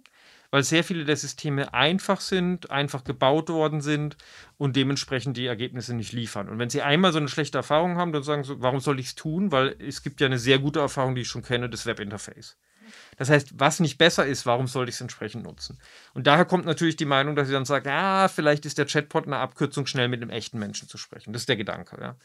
weil 0.56 0.64
sehr 0.64 0.86
viele 0.86 1.04
der 1.04 1.18
Systeme 1.18 1.74
einfach 1.74 2.22
sind, 2.22 2.72
einfach 2.72 3.04
gebaut 3.04 3.50
worden 3.50 3.82
sind 3.82 4.16
und 4.58 4.78
dementsprechend 4.78 5.36
die 5.36 5.48
Ergebnisse 5.48 5.94
nicht 5.94 6.14
liefern. 6.14 6.48
Und 6.48 6.60
wenn 6.60 6.70
Sie 6.70 6.82
einmal 6.82 7.12
so 7.12 7.18
eine 7.18 7.28
schlechte 7.28 7.58
Erfahrung 7.58 7.98
haben, 7.98 8.14
dann 8.14 8.24
sagen 8.24 8.46
Sie, 8.46 8.62
warum 8.62 8.80
soll 8.80 9.02
ich 9.02 9.08
es 9.08 9.16
tun? 9.16 9.52
Weil 9.52 9.76
es 9.80 10.02
gibt 10.02 10.22
ja 10.22 10.28
eine 10.28 10.40
sehr 10.40 10.58
gute 10.60 10.80
Erfahrung, 10.80 11.14
die 11.14 11.24
ich 11.24 11.28
schon 11.28 11.44
kenne, 11.44 11.70
das 11.70 11.86
Webinterface. 11.86 12.56
Das 13.18 13.30
heißt, 13.30 13.60
was 13.60 13.82
nicht 13.82 13.98
besser 13.98 14.26
ist, 14.26 14.46
warum 14.46 14.68
sollte 14.68 14.92
ich 14.92 14.96
es 14.96 15.02
entsprechend 15.02 15.44
nutzen? 15.44 15.78
Und 16.14 16.26
daher 16.26 16.46
kommt 16.46 16.66
natürlich 16.66 16.96
die 16.96 17.04
Meinung, 17.04 17.36
dass 17.36 17.48
sie 17.48 17.54
dann 17.54 17.66
sagen, 17.66 17.90
ja, 17.90 18.30
vielleicht 18.30 18.66
ist 18.66 18.78
der 18.78 18.86
Chatbot 18.86 19.26
eine 19.26 19.40
Abkürzung, 19.40 19.88
schnell 19.88 20.08
mit 20.08 20.22
einem 20.22 20.32
echten 20.32 20.58
Menschen 20.58 20.88
zu 20.88 20.98
sprechen. 20.98 21.34
Das 21.34 21.42
ist 21.42 21.50
der 21.50 21.58
Gedanke, 21.58 21.98
ja. 22.00 22.16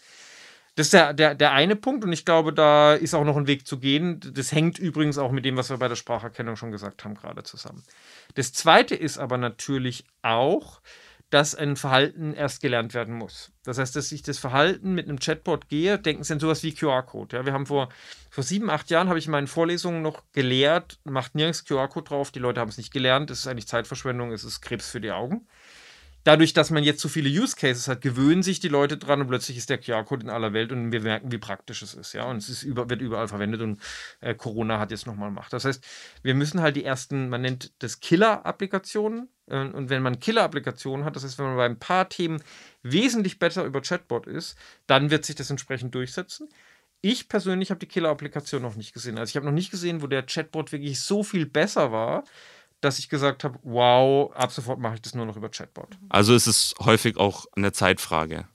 Das 0.76 0.86
ist 0.86 0.92
der, 0.92 1.12
der, 1.12 1.34
der 1.34 1.52
eine 1.52 1.76
Punkt 1.76 2.04
und 2.04 2.12
ich 2.12 2.24
glaube, 2.24 2.52
da 2.52 2.94
ist 2.94 3.14
auch 3.14 3.24
noch 3.24 3.36
ein 3.36 3.46
Weg 3.46 3.66
zu 3.66 3.78
gehen. 3.78 4.20
Das 4.34 4.52
hängt 4.52 4.78
übrigens 4.78 5.18
auch 5.18 5.32
mit 5.32 5.44
dem, 5.44 5.56
was 5.56 5.70
wir 5.70 5.78
bei 5.78 5.88
der 5.88 5.96
Spracherkennung 5.96 6.56
schon 6.56 6.70
gesagt 6.70 7.04
haben, 7.04 7.14
gerade 7.14 7.42
zusammen. 7.42 7.82
Das 8.34 8.52
zweite 8.52 8.94
ist 8.94 9.18
aber 9.18 9.36
natürlich 9.36 10.04
auch, 10.22 10.80
dass 11.30 11.54
ein 11.54 11.76
Verhalten 11.76 12.34
erst 12.34 12.60
gelernt 12.60 12.92
werden 12.92 13.14
muss. 13.14 13.52
Das 13.62 13.78
heißt, 13.78 13.94
dass 13.94 14.10
ich 14.10 14.22
das 14.22 14.38
Verhalten 14.38 14.94
mit 14.94 15.08
einem 15.08 15.20
Chatbot 15.20 15.68
gehe, 15.68 15.98
denken 15.98 16.24
Sie 16.24 16.32
an 16.32 16.40
sowas 16.40 16.62
wie 16.64 16.74
QR-Code. 16.74 17.36
Ja, 17.36 17.46
wir 17.46 17.52
haben 17.52 17.66
vor, 17.66 17.88
vor 18.30 18.42
sieben, 18.42 18.68
acht 18.68 18.90
Jahren 18.90 19.08
habe 19.08 19.18
ich 19.18 19.26
in 19.26 19.32
meinen 19.32 19.46
Vorlesungen 19.46 20.02
noch 20.02 20.24
gelehrt, 20.32 20.98
macht 21.04 21.36
nirgends 21.36 21.64
QR-Code 21.64 22.08
drauf, 22.08 22.32
die 22.32 22.40
Leute 22.40 22.60
haben 22.60 22.68
es 22.68 22.78
nicht 22.78 22.92
gelernt, 22.92 23.30
es 23.30 23.40
ist 23.40 23.46
eigentlich 23.46 23.68
Zeitverschwendung, 23.68 24.32
es 24.32 24.42
ist 24.42 24.60
Krebs 24.60 24.90
für 24.90 25.00
die 25.00 25.12
Augen 25.12 25.46
dadurch, 26.24 26.52
dass 26.52 26.70
man 26.70 26.84
jetzt 26.84 27.00
so 27.00 27.08
viele 27.08 27.28
Use 27.28 27.56
Cases 27.56 27.88
hat, 27.88 28.00
gewöhnen 28.00 28.42
sich 28.42 28.60
die 28.60 28.68
Leute 28.68 28.96
dran 28.98 29.20
und 29.20 29.28
plötzlich 29.28 29.56
ist 29.56 29.70
der 29.70 29.78
QR-Code 29.78 30.24
in 30.24 30.30
aller 30.30 30.52
Welt 30.52 30.72
und 30.72 30.92
wir 30.92 31.00
merken, 31.00 31.32
wie 31.32 31.38
praktisch 31.38 31.82
es 31.82 31.94
ist. 31.94 32.12
Ja, 32.12 32.24
und 32.24 32.36
es 32.36 32.62
über, 32.62 32.90
wird 32.90 33.00
überall 33.00 33.28
verwendet 33.28 33.60
und 33.62 33.80
äh, 34.20 34.34
Corona 34.34 34.78
hat 34.78 34.90
jetzt 34.90 35.06
nochmal 35.06 35.30
Macht. 35.30 35.52
Das 35.52 35.64
heißt, 35.64 35.84
wir 36.22 36.34
müssen 36.34 36.60
halt 36.60 36.76
die 36.76 36.84
ersten, 36.84 37.28
man 37.28 37.42
nennt 37.42 37.72
das 37.82 38.00
Killer-Applikationen. 38.00 39.28
Äh, 39.46 39.68
und 39.68 39.90
wenn 39.90 40.02
man 40.02 40.20
Killer-Applikationen 40.20 41.04
hat, 41.04 41.16
das 41.16 41.24
heißt, 41.24 41.38
wenn 41.38 41.46
man 41.46 41.56
bei 41.56 41.66
ein 41.66 41.78
paar 41.78 42.08
Themen 42.08 42.42
wesentlich 42.82 43.38
besser 43.38 43.64
über 43.64 43.80
Chatbot 43.80 44.26
ist, 44.26 44.56
dann 44.86 45.10
wird 45.10 45.24
sich 45.24 45.36
das 45.36 45.50
entsprechend 45.50 45.94
durchsetzen. 45.94 46.48
Ich 47.02 47.28
persönlich 47.28 47.70
habe 47.70 47.80
die 47.80 47.86
Killer-Applikation 47.86 48.60
noch 48.60 48.76
nicht 48.76 48.92
gesehen. 48.92 49.16
Also 49.16 49.30
ich 49.30 49.36
habe 49.36 49.46
noch 49.46 49.52
nicht 49.52 49.70
gesehen, 49.70 50.02
wo 50.02 50.06
der 50.06 50.22
Chatbot 50.22 50.70
wirklich 50.70 51.00
so 51.00 51.22
viel 51.22 51.46
besser 51.46 51.92
war, 51.92 52.24
dass 52.80 52.98
ich 52.98 53.08
gesagt 53.08 53.44
habe, 53.44 53.58
wow, 53.62 54.32
ab 54.34 54.52
sofort 54.52 54.78
mache 54.78 54.94
ich 54.94 55.02
das 55.02 55.14
nur 55.14 55.26
noch 55.26 55.36
über 55.36 55.50
Chatbot. 55.50 55.98
Also 56.08 56.34
ist 56.34 56.46
es 56.46 56.74
häufig 56.80 57.16
auch 57.16 57.46
eine 57.54 57.72
Zeitfrage. 57.72 58.46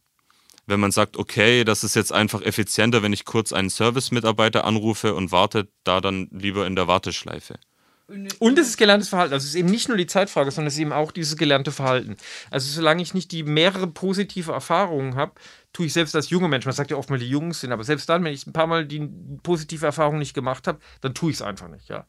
Wenn 0.68 0.80
man 0.80 0.92
sagt, 0.92 1.18
okay, 1.18 1.64
das 1.64 1.84
ist 1.84 1.96
jetzt 1.96 2.12
einfach 2.12 2.42
effizienter, 2.42 3.04
wenn 3.04 3.14
ich 3.14 3.26
kurz 3.26 3.54
einen 3.54 3.70
Service-Mitarbeiter 3.70 4.66
anrufe 4.66 5.14
und 5.14 5.32
warte 5.32 5.68
da 5.84 6.02
dann 6.02 6.28
lieber 6.32 6.66
in 6.66 6.76
der 6.76 6.88
Warteschleife. 6.88 7.60
Und 8.08 8.60
es 8.60 8.68
ist 8.68 8.78
gelerntes 8.78 9.10
Verhalten. 9.10 9.34
Also 9.34 9.46
es 9.46 9.50
ist 9.50 9.56
eben 9.56 9.70
nicht 9.70 9.88
nur 9.88 9.98
die 9.98 10.06
Zeitfrage, 10.06 10.52
sondern 10.52 10.68
es 10.68 10.76
ist 10.76 10.80
eben 10.80 10.94
auch 10.94 11.12
dieses 11.12 11.38
gelernte 11.38 11.72
Verhalten. 11.72 12.18
Also 12.52 12.72
solange 12.72 13.02
ich 13.02 13.16
nicht 13.16 13.32
die 13.32 13.44
mehrere 13.44 13.88
positive 13.88 14.52
Erfahrungen 14.52 15.16
habe, 15.16 15.34
tue 15.74 15.88
ich 15.88 15.94
selbst 15.94 16.16
als 16.16 16.30
junger 16.30 16.48
Mensch, 16.48 16.66
man 16.66 16.76
sagt 16.76 16.92
ja 16.92 16.98
oft 16.98 17.10
mal, 17.10 17.20
die 17.20 17.30
Jungs 17.30 17.62
sind, 17.62 17.72
aber 17.72 17.84
selbst 17.84 18.08
dann, 18.08 18.24
wenn 18.24 18.34
ich 18.34 18.46
ein 18.46 18.54
paar 18.54 18.68
Mal 18.68 18.86
die 18.86 19.10
positive 19.42 19.86
Erfahrung 19.86 20.20
nicht 20.20 20.36
gemacht 20.36 20.68
habe, 20.68 20.80
dann 21.02 21.16
tue 21.16 21.32
ich 21.32 21.38
es 21.38 21.42
einfach 21.42 21.68
nicht, 21.68 21.90
ja. 21.90 22.06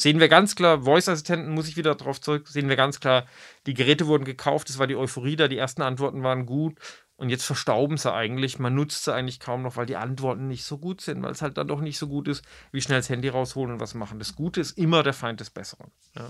Sehen 0.00 0.20
wir 0.20 0.28
ganz 0.28 0.56
klar, 0.56 0.82
Voice-Assistenten, 0.82 1.52
muss 1.52 1.68
ich 1.68 1.76
wieder 1.76 1.94
darauf 1.94 2.20
zurück, 2.20 2.48
sehen 2.48 2.68
wir 2.68 2.76
ganz 2.76 3.00
klar, 3.00 3.26
die 3.66 3.74
Geräte 3.74 4.06
wurden 4.06 4.24
gekauft, 4.24 4.70
es 4.70 4.78
war 4.78 4.86
die 4.86 4.96
Euphorie 4.96 5.36
da, 5.36 5.48
die 5.48 5.58
ersten 5.58 5.82
Antworten 5.82 6.22
waren 6.22 6.46
gut 6.46 6.78
und 7.16 7.28
jetzt 7.28 7.44
verstauben 7.44 7.96
sie 7.96 8.12
eigentlich. 8.12 8.58
Man 8.58 8.74
nutzt 8.74 9.04
sie 9.04 9.14
eigentlich 9.14 9.40
kaum 9.40 9.62
noch, 9.62 9.76
weil 9.76 9.86
die 9.86 9.96
Antworten 9.96 10.48
nicht 10.48 10.64
so 10.64 10.78
gut 10.78 11.00
sind, 11.00 11.22
weil 11.22 11.32
es 11.32 11.42
halt 11.42 11.56
dann 11.56 11.68
doch 11.68 11.80
nicht 11.80 11.98
so 11.98 12.08
gut 12.08 12.28
ist, 12.28 12.44
wie 12.72 12.80
schnell 12.80 12.98
das 12.98 13.08
Handy 13.08 13.28
rausholen 13.28 13.74
und 13.74 13.80
was 13.80 13.94
machen. 13.94 14.18
Das 14.18 14.34
Gute 14.34 14.60
ist 14.60 14.76
immer 14.76 15.02
der 15.02 15.12
Feind 15.12 15.40
des 15.40 15.50
Besseren. 15.50 15.90
Ja. 16.16 16.28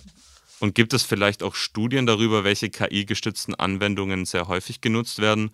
Und 0.61 0.75
gibt 0.75 0.93
es 0.93 1.03
vielleicht 1.03 1.43
auch 1.43 1.55
Studien 1.55 2.07
darüber, 2.07 2.45
welche 2.45 2.71
KI-gestützten 2.71 3.55
Anwendungen 3.55 4.25
sehr 4.25 4.47
häufig 4.47 4.81
genutzt 4.81 5.21
werden 5.21 5.51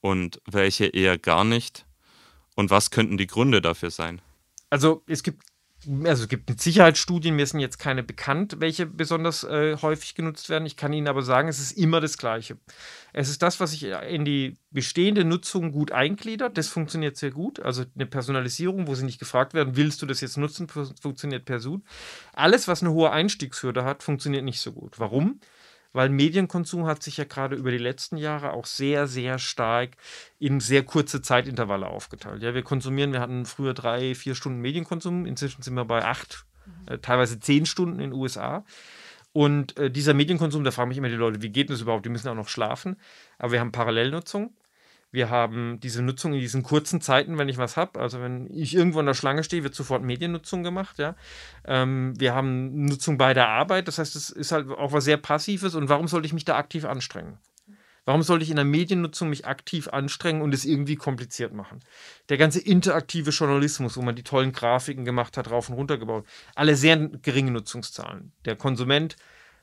und 0.00 0.40
welche 0.50 0.86
eher 0.86 1.16
gar 1.16 1.44
nicht? 1.44 1.86
Und 2.54 2.70
was 2.70 2.90
könnten 2.90 3.16
die 3.16 3.26
Gründe 3.26 3.62
dafür 3.62 3.90
sein? 3.90 4.20
Also 4.68 5.02
es 5.06 5.22
gibt 5.22 5.42
also 6.04 6.24
es 6.24 6.28
gibt 6.28 6.48
mit 6.48 6.60
Sicherheitsstudien, 6.60 7.34
mir 7.34 7.46
sind 7.46 7.60
jetzt 7.60 7.78
keine 7.78 8.02
bekannt, 8.02 8.56
welche 8.58 8.86
besonders 8.86 9.44
äh, 9.44 9.76
häufig 9.82 10.14
genutzt 10.14 10.48
werden. 10.48 10.66
Ich 10.66 10.76
kann 10.76 10.92
Ihnen 10.92 11.08
aber 11.08 11.22
sagen, 11.22 11.48
es 11.48 11.58
ist 11.58 11.72
immer 11.72 12.00
das 12.00 12.18
Gleiche. 12.18 12.56
Es 13.12 13.28
ist 13.28 13.42
das, 13.42 13.60
was 13.60 13.72
sich 13.72 13.84
in 13.84 14.24
die 14.24 14.56
bestehende 14.70 15.24
Nutzung 15.24 15.72
gut 15.72 15.92
eingliedert. 15.92 16.56
Das 16.56 16.68
funktioniert 16.68 17.16
sehr 17.16 17.30
gut. 17.30 17.60
Also 17.60 17.84
eine 17.94 18.06
Personalisierung, 18.06 18.86
wo 18.86 18.94
Sie 18.94 19.04
nicht 19.04 19.18
gefragt 19.18 19.54
werden, 19.54 19.76
willst 19.76 20.02
du 20.02 20.06
das 20.06 20.20
jetzt 20.20 20.36
nutzen, 20.36 20.68
funktioniert 20.68 21.44
per 21.44 21.60
Zoom. 21.60 21.84
Alles, 22.32 22.68
was 22.68 22.82
eine 22.82 22.92
hohe 22.92 23.10
Einstiegshürde 23.10 23.84
hat, 23.84 24.02
funktioniert 24.02 24.44
nicht 24.44 24.60
so 24.60 24.72
gut. 24.72 24.98
Warum? 24.98 25.40
Weil 25.92 26.08
Medienkonsum 26.08 26.86
hat 26.86 27.02
sich 27.02 27.16
ja 27.16 27.24
gerade 27.24 27.56
über 27.56 27.70
die 27.70 27.78
letzten 27.78 28.16
Jahre 28.16 28.52
auch 28.52 28.66
sehr, 28.66 29.06
sehr 29.06 29.38
stark 29.38 29.96
in 30.38 30.60
sehr 30.60 30.82
kurze 30.84 31.22
Zeitintervalle 31.22 31.86
aufgeteilt. 31.86 32.42
Ja, 32.42 32.54
wir 32.54 32.62
konsumieren, 32.62 33.12
wir 33.12 33.20
hatten 33.20 33.46
früher 33.46 33.74
drei, 33.74 34.14
vier 34.14 34.34
Stunden 34.34 34.60
Medienkonsum, 34.60 35.26
inzwischen 35.26 35.62
sind 35.62 35.74
wir 35.74 35.84
bei 35.84 36.04
acht, 36.04 36.46
äh, 36.86 36.98
teilweise 36.98 37.40
zehn 37.40 37.66
Stunden 37.66 38.00
in 38.00 38.10
den 38.10 38.12
USA. 38.12 38.64
Und 39.32 39.78
äh, 39.78 39.90
dieser 39.90 40.14
Medienkonsum, 40.14 40.62
da 40.64 40.70
fragen 40.70 40.88
mich 40.88 40.98
immer 40.98 41.08
die 41.08 41.14
Leute, 41.14 41.42
wie 41.42 41.48
geht 41.48 41.70
das 41.70 41.80
überhaupt? 41.80 42.04
Die 42.04 42.10
müssen 42.10 42.28
auch 42.28 42.34
noch 42.34 42.48
schlafen. 42.48 42.96
Aber 43.38 43.52
wir 43.52 43.60
haben 43.60 43.72
Parallelnutzung. 43.72 44.52
Wir 45.12 45.28
haben 45.28 45.78
diese 45.80 46.02
Nutzung 46.02 46.32
in 46.32 46.40
diesen 46.40 46.62
kurzen 46.62 47.02
Zeiten, 47.02 47.36
wenn 47.36 47.50
ich 47.50 47.58
was 47.58 47.76
habe. 47.76 48.00
Also 48.00 48.20
wenn 48.22 48.48
ich 48.50 48.74
irgendwo 48.74 48.98
in 48.98 49.06
der 49.06 49.14
Schlange 49.14 49.44
stehe, 49.44 49.62
wird 49.62 49.74
sofort 49.74 50.02
Mediennutzung 50.02 50.62
gemacht. 50.62 50.98
Ja? 50.98 51.16
Ähm, 51.66 52.18
wir 52.18 52.34
haben 52.34 52.86
Nutzung 52.86 53.18
bei 53.18 53.34
der 53.34 53.48
Arbeit. 53.48 53.88
Das 53.88 53.98
heißt, 53.98 54.16
es 54.16 54.30
ist 54.30 54.52
halt 54.52 54.70
auch 54.70 54.92
was 54.92 55.04
sehr 55.04 55.18
Passives. 55.18 55.74
Und 55.74 55.90
warum 55.90 56.08
sollte 56.08 56.26
ich 56.26 56.32
mich 56.32 56.46
da 56.46 56.56
aktiv 56.56 56.86
anstrengen? 56.86 57.38
Warum 58.04 58.22
sollte 58.22 58.42
ich 58.42 58.50
in 58.50 58.56
der 58.56 58.64
Mediennutzung 58.64 59.28
mich 59.28 59.46
aktiv 59.46 59.86
anstrengen 59.88 60.42
und 60.42 60.52
es 60.54 60.64
irgendwie 60.64 60.96
kompliziert 60.96 61.52
machen? 61.52 61.80
Der 62.30 62.36
ganze 62.36 62.60
interaktive 62.60 63.30
Journalismus, 63.30 63.96
wo 63.96 64.02
man 64.02 64.16
die 64.16 64.24
tollen 64.24 64.52
Grafiken 64.52 65.04
gemacht 65.04 65.36
hat, 65.36 65.50
rauf 65.50 65.68
und 65.68 65.76
runter 65.76 65.98
gebaut, 65.98 66.26
alle 66.56 66.74
sehr 66.74 66.96
geringe 66.96 67.52
Nutzungszahlen. 67.52 68.32
Der 68.44 68.56
Konsument 68.56 69.16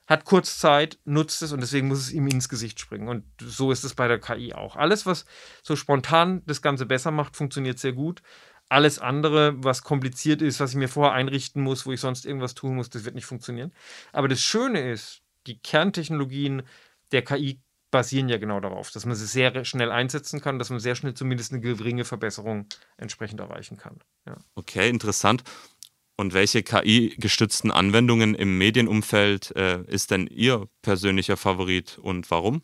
hat 0.10 0.26
kurz 0.26 0.58
Zeit, 0.58 0.98
nutzt 1.06 1.44
es 1.44 1.52
und 1.52 1.62
deswegen 1.62 1.88
muss 1.88 2.00
es 2.00 2.12
ihm 2.12 2.28
ins 2.28 2.50
Gesicht 2.50 2.80
springen. 2.80 3.08
Und 3.08 3.24
so 3.40 3.72
ist 3.72 3.84
es 3.84 3.94
bei 3.94 4.08
der 4.08 4.20
KI 4.20 4.54
auch. 4.54 4.76
Alles, 4.76 5.06
was 5.06 5.26
so 5.62 5.76
spontan 5.76 6.42
das 6.48 6.64
Ganze 6.64 6.88
besser 6.88 7.12
macht, 7.12 7.38
funktioniert 7.38 7.78
sehr 7.78 7.94
gut. 7.94 8.24
Alles 8.70 8.98
andere, 8.98 9.54
was 9.64 9.84
kompliziert 9.84 10.42
ist, 10.42 10.60
was 10.60 10.72
ich 10.72 10.78
mir 10.78 10.90
vorher 10.90 11.14
einrichten 11.14 11.62
muss, 11.62 11.86
wo 11.86 11.92
ich 11.92 12.00
sonst 12.00 12.26
irgendwas 12.26 12.56
tun 12.56 12.76
muss, 12.76 12.90
das 12.90 13.06
wird 13.06 13.14
nicht 13.14 13.26
funktionieren. 13.26 13.72
Aber 14.12 14.28
das 14.28 14.42
Schöne 14.42 14.92
ist, 14.92 15.22
die 15.46 15.60
Kerntechnologien 15.60 16.64
der 17.12 17.24
KI 17.24 17.62
basieren 17.92 18.30
ja 18.30 18.38
genau 18.38 18.60
darauf, 18.60 18.92
dass 18.92 19.06
man 19.06 19.16
sie 19.16 19.26
sehr 19.26 19.64
schnell 19.66 19.92
einsetzen 19.92 20.42
kann, 20.42 20.60
dass 20.60 20.70
man 20.70 20.80
sehr 20.80 20.96
schnell 20.96 21.14
zumindest 21.14 21.52
eine 21.52 21.62
geringe 21.62 22.06
Verbesserung 22.06 22.68
entsprechend 22.98 23.40
erreichen 23.40 23.78
kann. 23.78 24.00
Ja. 24.26 24.38
Okay, 24.56 24.90
interessant. 24.90 25.44
Und 26.20 26.34
welche 26.34 26.64
KI-gestützten 26.64 27.72
Anwendungen 27.72 28.36
im 28.36 28.58
Medienumfeld 28.58 29.56
äh, 29.56 29.84
ist 29.88 30.12
denn 30.12 30.28
Ihr 30.28 30.68
persönlicher 30.82 31.38
Favorit 31.38 31.98
und 31.98 32.30
warum? 32.30 32.62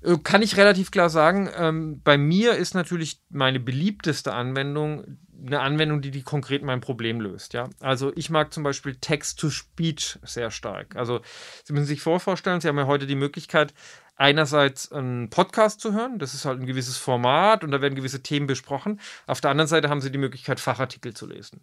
Äh, 0.00 0.16
kann 0.24 0.40
ich 0.40 0.56
relativ 0.56 0.90
klar 0.90 1.10
sagen. 1.10 1.50
Ähm, 1.54 2.00
bei 2.02 2.16
mir 2.16 2.54
ist 2.54 2.72
natürlich 2.72 3.20
meine 3.28 3.60
beliebteste 3.60 4.32
Anwendung 4.32 5.18
eine 5.46 5.60
Anwendung, 5.60 6.00
die, 6.00 6.10
die 6.10 6.22
konkret 6.22 6.62
mein 6.62 6.80
Problem 6.80 7.20
löst. 7.20 7.52
Ja? 7.52 7.68
Also 7.78 8.10
ich 8.16 8.30
mag 8.30 8.54
zum 8.54 8.62
Beispiel 8.62 8.94
Text-to-Speech 8.94 10.20
sehr 10.22 10.50
stark. 10.50 10.96
Also 10.96 11.20
Sie 11.64 11.74
müssen 11.74 11.84
sich 11.84 12.00
vorstellen, 12.00 12.62
Sie 12.62 12.68
haben 12.68 12.78
ja 12.78 12.86
heute 12.86 13.06
die 13.06 13.16
Möglichkeit, 13.16 13.74
einerseits 14.16 14.90
einen 14.90 15.28
Podcast 15.28 15.82
zu 15.82 15.92
hören. 15.92 16.18
Das 16.18 16.32
ist 16.32 16.46
halt 16.46 16.58
ein 16.58 16.66
gewisses 16.66 16.96
Format 16.96 17.64
und 17.64 17.70
da 17.70 17.82
werden 17.82 17.96
gewisse 17.96 18.22
Themen 18.22 18.46
besprochen. 18.46 18.98
Auf 19.26 19.42
der 19.42 19.50
anderen 19.50 19.68
Seite 19.68 19.90
haben 19.90 20.00
Sie 20.00 20.10
die 20.10 20.16
Möglichkeit, 20.16 20.58
Fachartikel 20.58 21.12
zu 21.12 21.26
lesen. 21.26 21.60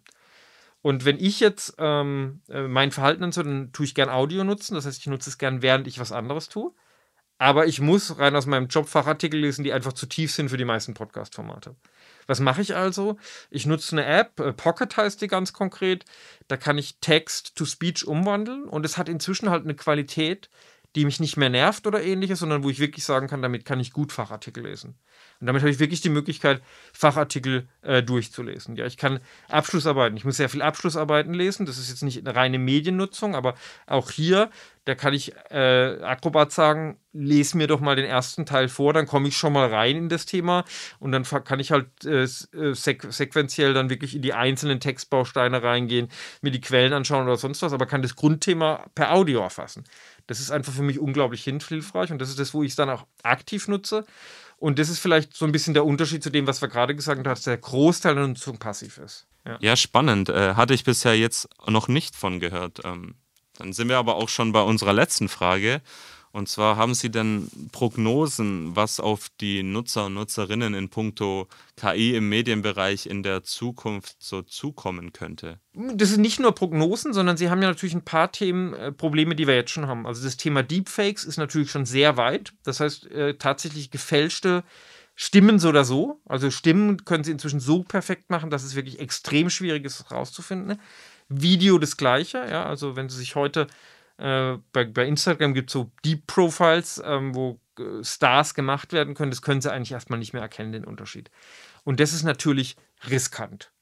Und 0.86 1.04
wenn 1.04 1.18
ich 1.18 1.40
jetzt 1.40 1.74
ähm, 1.78 2.42
äh, 2.48 2.68
mein 2.68 2.92
Verhalten 2.92 3.22
nutze, 3.22 3.42
dann 3.42 3.72
tue 3.72 3.84
ich 3.84 3.96
gern 3.96 4.08
Audio 4.08 4.44
nutzen. 4.44 4.76
Das 4.76 4.86
heißt, 4.86 5.00
ich 5.00 5.08
nutze 5.08 5.30
es 5.30 5.36
gern, 5.36 5.60
während 5.60 5.88
ich 5.88 5.98
was 5.98 6.12
anderes 6.12 6.48
tue. 6.48 6.72
Aber 7.38 7.66
ich 7.66 7.80
muss 7.80 8.20
rein 8.20 8.36
aus 8.36 8.46
meinem 8.46 8.68
Job 8.68 8.88
Fachartikel 8.88 9.40
lesen, 9.40 9.64
die 9.64 9.72
einfach 9.72 9.94
zu 9.94 10.06
tief 10.06 10.32
sind 10.32 10.48
für 10.48 10.56
die 10.56 10.64
meisten 10.64 10.94
Podcast-Formate. 10.94 11.74
Was 12.28 12.38
mache 12.38 12.62
ich 12.62 12.76
also? 12.76 13.16
Ich 13.50 13.66
nutze 13.66 13.96
eine 13.96 14.06
App, 14.06 14.38
äh, 14.38 14.52
Pocket 14.52 14.96
heißt 14.96 15.20
die 15.20 15.26
ganz 15.26 15.52
konkret. 15.52 16.04
Da 16.46 16.56
kann 16.56 16.78
ich 16.78 16.98
Text 17.00 17.56
to 17.56 17.64
Speech 17.64 18.06
umwandeln 18.06 18.68
und 18.68 18.86
es 18.86 18.96
hat 18.96 19.08
inzwischen 19.08 19.50
halt 19.50 19.64
eine 19.64 19.74
Qualität, 19.74 20.50
die 20.96 21.04
mich 21.04 21.20
nicht 21.20 21.36
mehr 21.36 21.50
nervt 21.50 21.86
oder 21.86 22.02
ähnliches, 22.02 22.38
sondern 22.38 22.64
wo 22.64 22.70
ich 22.70 22.80
wirklich 22.80 23.04
sagen 23.04 23.28
kann, 23.28 23.42
damit 23.42 23.66
kann 23.66 23.78
ich 23.78 23.92
gut 23.92 24.12
Fachartikel 24.12 24.64
lesen. 24.64 24.96
Und 25.40 25.46
damit 25.46 25.60
habe 25.60 25.70
ich 25.70 25.78
wirklich 25.78 26.00
die 26.00 26.08
Möglichkeit, 26.08 26.62
Fachartikel 26.94 27.68
äh, 27.82 28.02
durchzulesen. 28.02 28.76
Ja, 28.76 28.86
ich 28.86 28.96
kann 28.96 29.20
Abschlussarbeiten, 29.48 30.16
ich 30.16 30.24
muss 30.24 30.38
sehr 30.38 30.48
viel 30.48 30.62
Abschlussarbeiten 30.62 31.34
lesen. 31.34 31.66
Das 31.66 31.76
ist 31.76 31.90
jetzt 31.90 32.02
nicht 32.02 32.26
eine 32.26 32.34
reine 32.34 32.58
Mediennutzung, 32.58 33.34
aber 33.34 33.54
auch 33.86 34.10
hier, 34.10 34.50
da 34.86 34.94
kann 34.94 35.12
ich 35.12 35.34
äh, 35.50 36.00
Acrobat 36.02 36.52
sagen, 36.52 36.96
lese 37.12 37.58
mir 37.58 37.66
doch 37.66 37.80
mal 37.80 37.96
den 37.96 38.06
ersten 38.06 38.46
Teil 38.46 38.68
vor, 38.68 38.94
dann 38.94 39.06
komme 39.06 39.28
ich 39.28 39.36
schon 39.36 39.52
mal 39.52 39.68
rein 39.68 39.96
in 39.96 40.08
das 40.08 40.24
Thema 40.26 40.64
und 40.98 41.12
dann 41.12 41.24
kann 41.24 41.60
ich 41.60 41.72
halt 41.72 41.88
äh, 42.04 42.22
äh 42.22 42.74
sequ 42.74 43.10
sequenziell 43.10 43.74
dann 43.74 43.90
wirklich 43.90 44.14
in 44.14 44.22
die 44.22 44.32
einzelnen 44.32 44.80
Textbausteine 44.80 45.62
reingehen, 45.62 46.08
mir 46.40 46.50
die 46.50 46.60
Quellen 46.60 46.92
anschauen 46.92 47.24
oder 47.24 47.36
sonst 47.36 47.62
was, 47.62 47.72
aber 47.72 47.86
kann 47.86 48.02
das 48.02 48.16
Grundthema 48.16 48.86
per 48.94 49.12
Audio 49.12 49.40
erfassen. 49.40 49.84
Das 50.26 50.40
ist 50.40 50.50
einfach 50.50 50.72
für 50.72 50.82
mich 50.82 50.98
unglaublich 50.98 51.44
hilfreich 51.44 52.10
und 52.10 52.18
das 52.18 52.28
ist 52.28 52.38
das, 52.38 52.52
wo 52.54 52.62
ich 52.62 52.70
es 52.70 52.76
dann 52.76 52.90
auch 52.90 53.06
aktiv 53.22 53.68
nutze. 53.68 54.04
Und 54.58 54.78
das 54.78 54.88
ist 54.88 54.98
vielleicht 54.98 55.34
so 55.34 55.44
ein 55.44 55.52
bisschen 55.52 55.74
der 55.74 55.84
Unterschied 55.84 56.22
zu 56.22 56.30
dem, 56.30 56.46
was 56.46 56.62
wir 56.62 56.68
gerade 56.68 56.94
gesagt 56.94 57.18
haben, 57.18 57.24
dass 57.24 57.42
der 57.42 57.58
Großteil 57.58 58.14
der 58.14 58.26
Nutzung 58.26 58.58
passiv 58.58 58.98
ist. 58.98 59.26
Ja, 59.44 59.58
ja 59.60 59.76
spannend. 59.76 60.28
Äh, 60.28 60.54
hatte 60.54 60.74
ich 60.74 60.84
bisher 60.84 61.16
jetzt 61.16 61.48
noch 61.66 61.88
nicht 61.88 62.16
von 62.16 62.40
gehört. 62.40 62.80
Ähm, 62.84 63.16
dann 63.58 63.72
sind 63.72 63.88
wir 63.88 63.98
aber 63.98 64.16
auch 64.16 64.28
schon 64.28 64.52
bei 64.52 64.62
unserer 64.62 64.92
letzten 64.92 65.28
Frage. 65.28 65.82
Und 66.36 66.50
zwar 66.50 66.76
haben 66.76 66.92
Sie 66.92 67.10
denn 67.10 67.48
Prognosen, 67.72 68.76
was 68.76 69.00
auf 69.00 69.30
die 69.40 69.62
Nutzer 69.62 70.04
und 70.04 70.14
Nutzerinnen 70.14 70.74
in 70.74 70.90
puncto 70.90 71.48
KI 71.76 72.14
im 72.14 72.28
Medienbereich 72.28 73.06
in 73.06 73.22
der 73.22 73.42
Zukunft 73.42 74.16
so 74.18 74.42
zukommen 74.42 75.14
könnte? 75.14 75.60
Das 75.72 76.10
sind 76.10 76.20
nicht 76.20 76.38
nur 76.38 76.54
Prognosen, 76.54 77.14
sondern 77.14 77.38
Sie 77.38 77.48
haben 77.48 77.62
ja 77.62 77.68
natürlich 77.68 77.94
ein 77.94 78.04
paar 78.04 78.32
Themen, 78.32 78.74
äh, 78.74 78.92
Probleme, 78.92 79.34
die 79.34 79.46
wir 79.46 79.54
jetzt 79.54 79.70
schon 79.70 79.86
haben. 79.86 80.06
Also 80.06 80.22
das 80.24 80.36
Thema 80.36 80.62
Deepfakes 80.62 81.24
ist 81.24 81.38
natürlich 81.38 81.70
schon 81.70 81.86
sehr 81.86 82.18
weit. 82.18 82.52
Das 82.64 82.80
heißt, 82.80 83.10
äh, 83.12 83.38
tatsächlich 83.38 83.90
gefälschte 83.90 84.62
Stimmen 85.14 85.58
so 85.58 85.70
oder 85.70 85.86
so. 85.86 86.20
Also 86.26 86.50
Stimmen 86.50 87.06
können 87.06 87.24
Sie 87.24 87.32
inzwischen 87.32 87.60
so 87.60 87.82
perfekt 87.82 88.28
machen, 88.28 88.50
dass 88.50 88.62
es 88.62 88.74
wirklich 88.74 89.00
extrem 89.00 89.48
schwierig 89.48 89.86
ist, 89.86 90.10
herauszufinden. 90.10 90.78
Video 91.30 91.78
das 91.78 91.96
gleiche, 91.96 92.46
ja. 92.46 92.66
Also 92.66 92.94
wenn 92.94 93.08
Sie 93.08 93.16
sich 93.16 93.36
heute 93.36 93.68
äh, 94.18 94.58
bei, 94.72 94.84
bei 94.84 95.06
Instagram 95.06 95.54
gibt 95.54 95.70
es 95.70 95.74
so 95.74 95.90
Deep 96.04 96.26
Profiles, 96.26 97.02
ähm, 97.04 97.34
wo 97.34 97.60
äh, 97.78 98.02
Stars 98.02 98.54
gemacht 98.54 98.92
werden 98.92 99.14
können. 99.14 99.30
Das 99.30 99.42
können 99.42 99.60
sie 99.60 99.72
eigentlich 99.72 99.92
erstmal 99.92 100.18
nicht 100.18 100.32
mehr 100.32 100.42
erkennen, 100.42 100.72
den 100.72 100.84
Unterschied. 100.84 101.30
Und 101.84 102.00
das 102.00 102.12
ist 102.12 102.22
natürlich 102.22 102.76
riskant. 103.08 103.72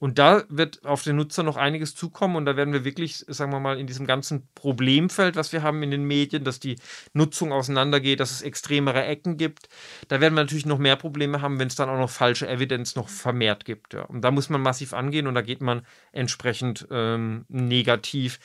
Und 0.00 0.18
da 0.18 0.44
wird 0.48 0.86
auf 0.86 1.02
den 1.02 1.16
Nutzer 1.16 1.42
noch 1.42 1.58
einiges 1.58 1.94
zukommen 1.94 2.36
und 2.36 2.46
da 2.46 2.56
werden 2.56 2.72
wir 2.72 2.86
wirklich, 2.86 3.22
sagen 3.28 3.52
wir 3.52 3.60
mal, 3.60 3.78
in 3.78 3.86
diesem 3.86 4.06
ganzen 4.06 4.48
Problemfeld, 4.54 5.36
was 5.36 5.52
wir 5.52 5.62
haben 5.62 5.82
in 5.82 5.90
den 5.90 6.04
Medien, 6.04 6.42
dass 6.42 6.58
die 6.58 6.76
Nutzung 7.12 7.52
auseinandergeht, 7.52 8.18
dass 8.18 8.30
es 8.30 8.40
extremere 8.40 9.04
Ecken 9.04 9.36
gibt, 9.36 9.68
da 10.08 10.22
werden 10.22 10.34
wir 10.34 10.42
natürlich 10.42 10.64
noch 10.64 10.78
mehr 10.78 10.96
Probleme 10.96 11.42
haben, 11.42 11.58
wenn 11.58 11.68
es 11.68 11.74
dann 11.74 11.90
auch 11.90 11.98
noch 11.98 12.08
falsche 12.08 12.48
Evidenz 12.48 12.96
noch 12.96 13.10
vermehrt 13.10 13.66
gibt. 13.66 13.92
Ja. 13.92 14.04
Und 14.04 14.22
da 14.22 14.30
muss 14.30 14.48
man 14.48 14.62
massiv 14.62 14.94
angehen 14.94 15.26
und 15.26 15.34
da 15.34 15.42
geht 15.42 15.60
man 15.60 15.82
entsprechend 16.12 16.88
ähm, 16.90 17.44
negativ 17.48 18.40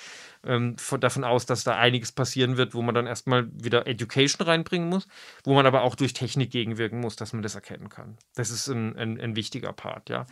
ähm, 0.45 0.77
von, 0.77 0.99
davon 0.99 1.23
aus, 1.23 1.45
dass 1.45 1.63
da 1.63 1.75
einiges 1.75 2.11
passieren 2.11 2.57
wird, 2.57 2.73
wo 2.73 2.81
man 2.81 2.95
dann 2.95 3.07
erstmal 3.07 3.47
wieder 3.53 3.87
Education 3.87 4.45
reinbringen 4.45 4.89
muss, 4.89 5.07
wo 5.43 5.53
man 5.53 5.65
aber 5.65 5.81
auch 5.81 5.95
durch 5.95 6.13
Technik 6.13 6.51
gegenwirken 6.51 6.99
muss, 6.99 7.15
dass 7.15 7.33
man 7.33 7.41
das 7.41 7.55
erkennen 7.55 7.89
kann. 7.89 8.17
Das 8.35 8.49
ist 8.49 8.67
ein, 8.67 8.95
ein, 8.97 9.19
ein 9.19 9.35
wichtiger 9.35 9.73
Part, 9.73 10.09
ja. 10.09 10.25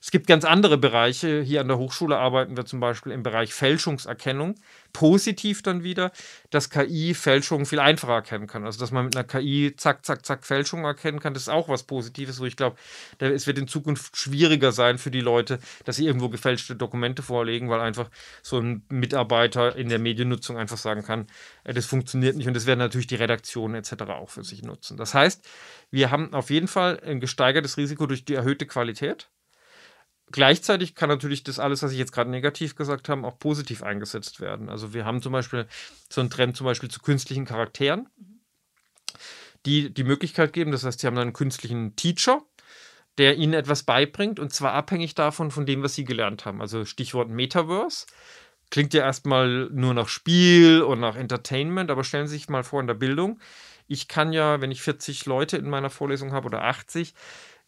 Es 0.00 0.10
gibt 0.10 0.26
ganz 0.26 0.44
andere 0.44 0.78
Bereiche. 0.78 1.42
Hier 1.42 1.60
an 1.60 1.68
der 1.68 1.78
Hochschule 1.78 2.18
arbeiten 2.18 2.56
wir 2.56 2.64
zum 2.64 2.80
Beispiel 2.80 3.12
im 3.12 3.22
Bereich 3.22 3.54
Fälschungserkennung 3.54 4.56
positiv 4.92 5.62
dann 5.62 5.82
wieder, 5.82 6.12
dass 6.50 6.70
KI 6.70 7.14
Fälschungen 7.14 7.66
viel 7.66 7.80
einfacher 7.80 8.14
erkennen 8.14 8.46
kann. 8.46 8.64
Also, 8.64 8.78
dass 8.78 8.90
man 8.90 9.06
mit 9.06 9.16
einer 9.16 9.24
KI 9.24 9.74
zack, 9.76 10.04
zack, 10.04 10.24
zack 10.24 10.44
Fälschungen 10.44 10.84
erkennen 10.84 11.20
kann, 11.20 11.34
das 11.34 11.44
ist 11.44 11.48
auch 11.48 11.68
was 11.68 11.84
Positives, 11.84 12.40
wo 12.40 12.44
ich 12.44 12.56
glaube, 12.56 12.76
es 13.18 13.46
wird 13.46 13.58
in 13.58 13.68
Zukunft 13.68 14.16
schwieriger 14.16 14.72
sein 14.72 14.98
für 14.98 15.10
die 15.10 15.20
Leute, 15.20 15.58
dass 15.84 15.96
sie 15.96 16.06
irgendwo 16.06 16.28
gefälschte 16.28 16.76
Dokumente 16.76 17.22
vorlegen, 17.22 17.68
weil 17.70 17.80
einfach 17.80 18.10
so 18.42 18.58
ein 18.58 18.84
Mitarbeiter 18.88 19.76
in 19.76 19.88
der 19.88 19.98
Mediennutzung 19.98 20.56
einfach 20.58 20.78
sagen 20.78 21.02
kann, 21.02 21.26
äh, 21.64 21.74
das 21.74 21.86
funktioniert 21.86 22.36
nicht 22.36 22.46
und 22.46 22.54
das 22.54 22.66
werden 22.66 22.80
natürlich 22.80 23.06
die 23.06 23.16
Redaktionen 23.16 23.76
etc. 23.76 24.02
auch 24.10 24.30
für 24.30 24.44
sich 24.44 24.62
nutzen. 24.62 24.96
Das 24.96 25.14
heißt, 25.14 25.46
wir 25.90 26.10
haben 26.10 26.34
auf 26.34 26.50
jeden 26.50 26.68
Fall 26.68 27.00
ein 27.04 27.20
gesteigertes 27.20 27.76
Risiko 27.76 28.06
durch 28.06 28.24
die 28.24 28.34
erhöhte 28.34 28.66
Qualität 28.66 29.28
gleichzeitig 30.32 30.94
kann 30.94 31.08
natürlich 31.08 31.44
das 31.44 31.58
alles, 31.58 31.82
was 31.82 31.92
ich 31.92 31.98
jetzt 31.98 32.12
gerade 32.12 32.30
negativ 32.30 32.74
gesagt 32.74 33.08
habe, 33.08 33.26
auch 33.26 33.38
positiv 33.38 33.82
eingesetzt 33.82 34.40
werden. 34.40 34.68
Also 34.68 34.94
wir 34.94 35.04
haben 35.04 35.22
zum 35.22 35.32
Beispiel 35.32 35.66
so 36.08 36.20
einen 36.20 36.30
Trend 36.30 36.56
zum 36.56 36.64
Beispiel 36.64 36.90
zu 36.90 37.00
künstlichen 37.00 37.44
Charakteren, 37.44 38.08
die 39.66 39.92
die 39.92 40.04
Möglichkeit 40.04 40.52
geben, 40.52 40.72
das 40.72 40.84
heißt, 40.84 41.00
sie 41.00 41.06
haben 41.06 41.14
dann 41.14 41.28
einen 41.28 41.32
künstlichen 41.32 41.94
Teacher, 41.96 42.42
der 43.18 43.36
ihnen 43.36 43.52
etwas 43.52 43.82
beibringt 43.82 44.40
und 44.40 44.52
zwar 44.52 44.72
abhängig 44.72 45.14
davon, 45.14 45.50
von 45.50 45.66
dem, 45.66 45.82
was 45.82 45.94
sie 45.94 46.04
gelernt 46.04 46.46
haben. 46.46 46.60
Also 46.60 46.84
Stichwort 46.84 47.28
Metaverse. 47.28 48.06
Klingt 48.70 48.94
ja 48.94 49.02
erstmal 49.02 49.68
nur 49.70 49.92
nach 49.92 50.08
Spiel 50.08 50.80
und 50.80 50.98
nach 50.98 51.14
Entertainment, 51.14 51.90
aber 51.90 52.04
stellen 52.04 52.26
Sie 52.26 52.36
sich 52.36 52.48
mal 52.48 52.64
vor 52.64 52.80
in 52.80 52.86
der 52.86 52.94
Bildung. 52.94 53.38
Ich 53.86 54.08
kann 54.08 54.32
ja, 54.32 54.62
wenn 54.62 54.70
ich 54.70 54.80
40 54.80 55.26
Leute 55.26 55.58
in 55.58 55.68
meiner 55.68 55.90
Vorlesung 55.90 56.32
habe 56.32 56.46
oder 56.46 56.64
80, 56.64 57.12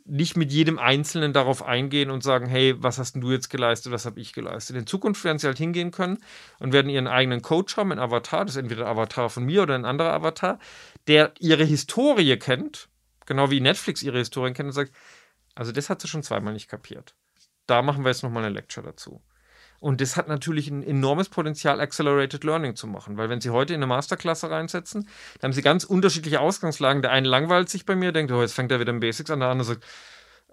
nicht 0.05 0.37
mit 0.37 0.53
jedem 0.53 0.79
Einzelnen 0.79 1.33
darauf 1.33 1.62
eingehen 1.62 2.11
und 2.11 2.23
sagen, 2.23 2.47
hey, 2.47 2.75
was 2.77 2.99
hast 2.99 3.14
denn 3.14 3.23
du 3.23 3.33
jetzt 3.33 3.49
geleistet, 3.49 3.90
was 3.90 4.05
habe 4.05 4.21
ich 4.21 4.35
geleistet. 4.35 4.77
In 4.77 4.87
Zukunft 4.87 5.25
werden 5.25 5.38
sie 5.38 5.47
halt 5.47 5.57
hingehen 5.57 5.90
können 5.90 6.19
und 6.59 6.73
werden 6.73 6.90
ihren 6.90 7.07
eigenen 7.07 7.40
Coach 7.40 7.77
haben, 7.77 7.90
einen 7.90 8.01
Avatar, 8.01 8.45
das 8.45 8.57
ist 8.57 8.62
entweder 8.62 8.85
ein 8.87 8.93
Avatar 8.93 9.31
von 9.31 9.45
mir 9.45 9.62
oder 9.62 9.75
ein 9.75 9.87
anderer 9.87 10.12
Avatar, 10.12 10.59
der 11.07 11.33
ihre 11.38 11.64
Historie 11.64 12.37
kennt, 12.37 12.88
genau 13.25 13.51
wie 13.51 13.61
Netflix 13.61 14.03
ihre 14.03 14.19
Historie 14.19 14.53
kennt 14.53 14.69
und 14.69 14.73
sagt, 14.73 14.93
also 15.55 15.73
das 15.73 15.88
hat 15.88 16.03
sie 16.03 16.09
schon 16.09 16.23
zweimal 16.23 16.53
nicht 16.53 16.69
kapiert. 16.69 17.14
Da 17.67 17.81
machen 17.81 18.05
wir 18.05 18.11
jetzt 18.11 18.23
nochmal 18.23 18.45
eine 18.45 18.53
Lecture 18.53 18.85
dazu. 18.85 19.23
Und 19.85 20.01
das 20.01 20.16
hat 20.16 20.29
natürlich 20.29 20.70
ein 20.70 20.83
enormes 20.83 21.29
Potenzial, 21.29 21.79
Accelerated 21.79 22.42
Learning 22.42 22.75
zu 22.75 22.87
machen, 22.87 23.18
weil 23.18 23.29
wenn 23.29 23.42
Sie 23.42 23.51
heute 23.51 23.75
in 23.75 23.81
eine 23.81 23.87
Masterklasse 23.87 24.49
reinsetzen, 24.51 25.11
dann 25.40 25.49
haben 25.49 25.53
Sie 25.53 25.61
ganz 25.61 25.85
unterschiedliche 25.85 26.40
Ausgangslagen. 26.40 27.03
Der 27.03 27.11
eine 27.11 27.29
langweilt 27.29 27.68
sich 27.68 27.85
bei 27.85 27.94
mir, 27.94 28.11
denkt, 28.11 28.33
oh, 28.33 28.40
jetzt 28.40 28.55
fängt 28.55 28.73
er 28.73 28.81
wieder 28.81 28.92
im 28.92 29.01
Basics 29.01 29.31
an, 29.31 29.40
der 29.40 29.51
andere 29.51 29.66
sagt, 29.66 29.85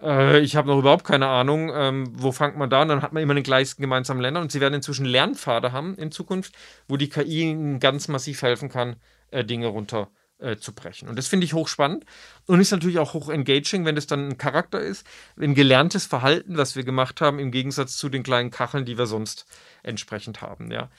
äh, 0.02 0.40
ich 0.40 0.54
habe 0.54 0.68
noch 0.68 0.78
überhaupt 0.78 1.04
keine 1.04 1.28
Ahnung, 1.28 1.72
ähm, 1.74 2.12
wo 2.12 2.30
fängt 2.30 2.58
man 2.58 2.68
da? 2.68 2.82
Und 2.82 2.88
dann 2.88 3.00
hat 3.00 3.14
man 3.14 3.22
immer 3.22 3.32
den 3.32 3.42
gleichen 3.42 3.80
gemeinsamen 3.80 4.20
Länder 4.20 4.42
und 4.42 4.52
Sie 4.52 4.60
werden 4.60 4.74
inzwischen 4.74 5.06
Lernpfade 5.06 5.72
haben 5.72 5.94
in 5.96 6.12
Zukunft, 6.12 6.54
wo 6.86 6.98
die 6.98 7.08
KI 7.08 7.52
Ihnen 7.52 7.80
ganz 7.80 8.08
massiv 8.08 8.42
helfen 8.42 8.68
kann, 8.68 8.96
äh, 9.30 9.46
Dinge 9.46 9.68
runter 9.68 10.10
äh, 10.42 10.56
zu 10.56 10.74
brechen. 10.74 11.08
Und 11.08 11.16
das 11.16 11.28
finde 11.28 11.44
ich 11.44 11.54
hochspannend 11.54 12.04
und 12.46 12.60
ist 12.60 12.70
natürlich 12.70 12.98
auch 12.98 13.14
hoch 13.14 13.28
engaging, 13.28 13.84
wenn 13.84 13.94
das 13.94 14.06
dann 14.06 14.28
ein 14.28 14.38
Charakter 14.38 14.80
ist, 14.80 15.06
ein 15.38 15.54
gelerntes 15.54 16.06
Verhalten, 16.06 16.56
was 16.56 16.76
wir 16.76 16.84
gemacht 16.84 17.20
haben, 17.20 17.38
im 17.38 17.50
Gegensatz 17.50 17.96
zu 17.96 18.08
den 18.08 18.22
kleinen 18.22 18.50
Kacheln, 18.50 18.84
die 18.84 18.98
wir 18.98 19.06
sonst 19.06 19.46
entsprechend 19.82 20.42
haben. 20.42 20.70
Ja. 20.70 20.90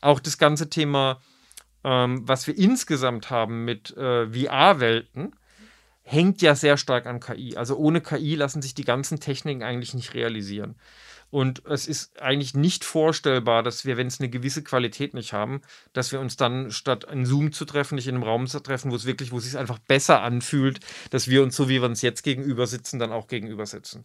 Auch 0.00 0.20
das 0.20 0.38
ganze 0.38 0.70
Thema, 0.70 1.20
ähm, 1.84 2.26
was 2.26 2.46
wir 2.46 2.56
insgesamt 2.56 3.30
haben 3.30 3.64
mit 3.64 3.96
äh, 3.96 4.26
VR-Welten, 4.26 5.34
hängt 6.04 6.42
ja 6.42 6.54
sehr 6.54 6.76
stark 6.76 7.06
an 7.06 7.20
KI. 7.20 7.56
Also 7.56 7.76
ohne 7.76 8.00
KI 8.00 8.34
lassen 8.34 8.62
sich 8.62 8.74
die 8.74 8.84
ganzen 8.84 9.20
Techniken 9.20 9.62
eigentlich 9.62 9.94
nicht 9.94 10.14
realisieren. 10.14 10.74
Und 11.32 11.64
es 11.64 11.88
ist 11.88 12.20
eigentlich 12.20 12.52
nicht 12.52 12.84
vorstellbar, 12.84 13.62
dass 13.62 13.86
wir, 13.86 13.96
wenn 13.96 14.06
es 14.06 14.20
eine 14.20 14.28
gewisse 14.28 14.62
Qualität 14.62 15.14
nicht 15.14 15.32
haben, 15.32 15.62
dass 15.94 16.12
wir 16.12 16.20
uns 16.20 16.36
dann 16.36 16.70
statt 16.70 17.04
in 17.10 17.24
Zoom 17.24 17.52
zu 17.52 17.64
treffen, 17.64 17.94
nicht 17.94 18.06
in 18.06 18.16
einem 18.16 18.22
Raum 18.22 18.46
zu 18.46 18.60
treffen, 18.60 18.90
wo 18.90 18.96
es 18.96 19.06
wirklich, 19.06 19.32
wo 19.32 19.38
es 19.38 19.44
sich 19.44 19.56
einfach 19.56 19.78
besser 19.78 20.20
anfühlt, 20.20 20.80
dass 21.08 21.28
wir 21.28 21.42
uns 21.42 21.56
so, 21.56 21.70
wie 21.70 21.80
wir 21.80 21.88
uns 21.88 22.02
jetzt 22.02 22.22
gegenüber 22.22 22.66
sitzen, 22.66 22.98
dann 22.98 23.12
auch 23.12 23.28
gegenüber 23.28 23.64
sitzen. 23.64 24.04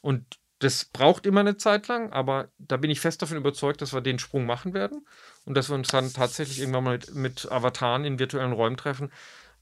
Und 0.00 0.40
das 0.58 0.86
braucht 0.86 1.24
immer 1.24 1.38
eine 1.38 1.56
Zeit 1.56 1.86
lang, 1.86 2.12
aber 2.12 2.48
da 2.58 2.76
bin 2.78 2.90
ich 2.90 2.98
fest 2.98 3.22
davon 3.22 3.36
überzeugt, 3.36 3.80
dass 3.80 3.94
wir 3.94 4.00
den 4.00 4.18
Sprung 4.18 4.44
machen 4.44 4.74
werden 4.74 5.06
und 5.44 5.56
dass 5.56 5.68
wir 5.68 5.76
uns 5.76 5.86
dann 5.86 6.12
tatsächlich 6.12 6.58
irgendwann 6.58 6.82
mal 6.82 6.98
mit, 6.98 7.14
mit 7.14 7.52
Avataren 7.52 8.04
in 8.04 8.18
virtuellen 8.18 8.50
Räumen 8.50 8.76
treffen, 8.76 9.12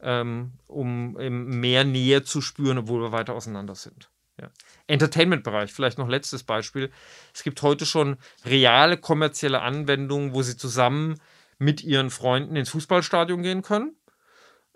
ähm, 0.01 0.53
um 0.69 1.13
mehr 1.13 1.85
Nähe 1.85 2.25
zu 2.25 2.41
spüren, 2.41 2.79
obwohl 2.79 3.03
wir 3.03 3.13
weiter 3.13 3.35
auseinander 3.35 3.75
sind. 3.75 4.09
Ja. 4.41 4.51
Entertainment-Bereich, 4.89 5.73
vielleicht 5.73 5.99
noch 5.99 6.09
letztes 6.09 6.43
Beispiel. 6.43 6.91
Es 7.33 7.45
gibt 7.45 7.63
heute 7.63 7.87
schon 7.87 8.17
reale 8.45 8.97
kommerzielle 8.97 9.63
Anwendungen, 9.63 10.35
wo 10.35 10.43
sie 10.43 10.57
zusammen 10.57 11.21
mit 11.59 11.85
ihren 11.85 12.11
Freunden 12.11 12.57
ins 12.57 12.71
Fußballstadion 12.71 13.43
gehen 13.43 13.63
können. 13.63 13.97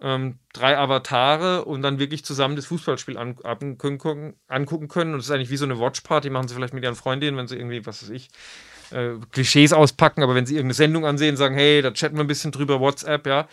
Ähm, 0.00 0.38
drei 0.52 0.78
Avatare 0.78 1.64
und 1.64 1.82
dann 1.82 1.98
wirklich 1.98 2.24
zusammen 2.24 2.54
das 2.54 2.66
Fußballspiel 2.66 3.18
an, 3.18 3.36
angucken, 3.42 4.36
angucken 4.46 4.86
können. 4.86 5.12
Und 5.12 5.20
es 5.20 5.26
ist 5.26 5.32
eigentlich 5.32 5.50
wie 5.50 5.56
so 5.56 5.64
eine 5.64 5.80
Watchparty, 5.80 6.30
machen 6.30 6.46
sie 6.46 6.54
vielleicht 6.54 6.74
mit 6.74 6.84
ihren 6.84 6.94
Freundinnen, 6.94 7.36
wenn 7.36 7.48
sie 7.48 7.56
irgendwie, 7.56 7.84
was 7.84 8.02
weiß 8.02 8.10
ich, 8.10 8.28
äh, 8.92 9.14
Klischees 9.32 9.72
auspacken, 9.72 10.22
aber 10.22 10.36
wenn 10.36 10.46
sie 10.46 10.54
irgendeine 10.54 10.74
Sendung 10.74 11.04
ansehen, 11.04 11.36
sagen, 11.36 11.56
hey, 11.56 11.82
da 11.82 11.90
chatten 11.90 12.16
wir 12.16 12.22
ein 12.22 12.28
bisschen 12.28 12.52
drüber, 12.52 12.78
WhatsApp, 12.78 13.26
ja. 13.26 13.48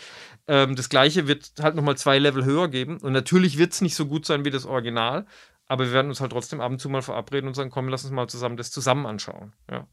Ähm, 0.48 0.76
das 0.76 0.90
gleiche 0.90 1.28
wird 1.28 1.52
halt 1.60 1.76
nochmal 1.76 1.98
zwei 1.98 2.20
Level 2.20 2.46
höher 2.46 2.68
geben. 2.68 2.98
Und 2.98 3.14
natürlich 3.14 3.58
wird 3.58 3.74
es 3.74 3.82
nicht 3.82 3.96
so 3.96 4.06
gut 4.06 4.28
sein 4.28 4.46
wie 4.46 4.52
das 4.52 4.66
Original, 4.66 5.26
aber 5.68 5.86
wir 5.86 5.94
werden 5.94 6.10
uns 6.10 6.22
halt 6.22 6.32
trotzdem 6.32 6.62
ab 6.62 6.72
und 6.72 6.80
zu 6.80 6.90
mal 6.90 7.02
verabreden 7.02 7.48
und 7.48 7.54
sagen, 7.54 7.72
komm, 7.72 7.90
lass 7.90 8.04
uns 8.04 8.14
mal 8.14 8.28
zusammen 8.28 8.58
das 8.58 8.72
zusammen 8.72 9.06
anschauen. 9.06 9.54
Ja. 9.70 9.88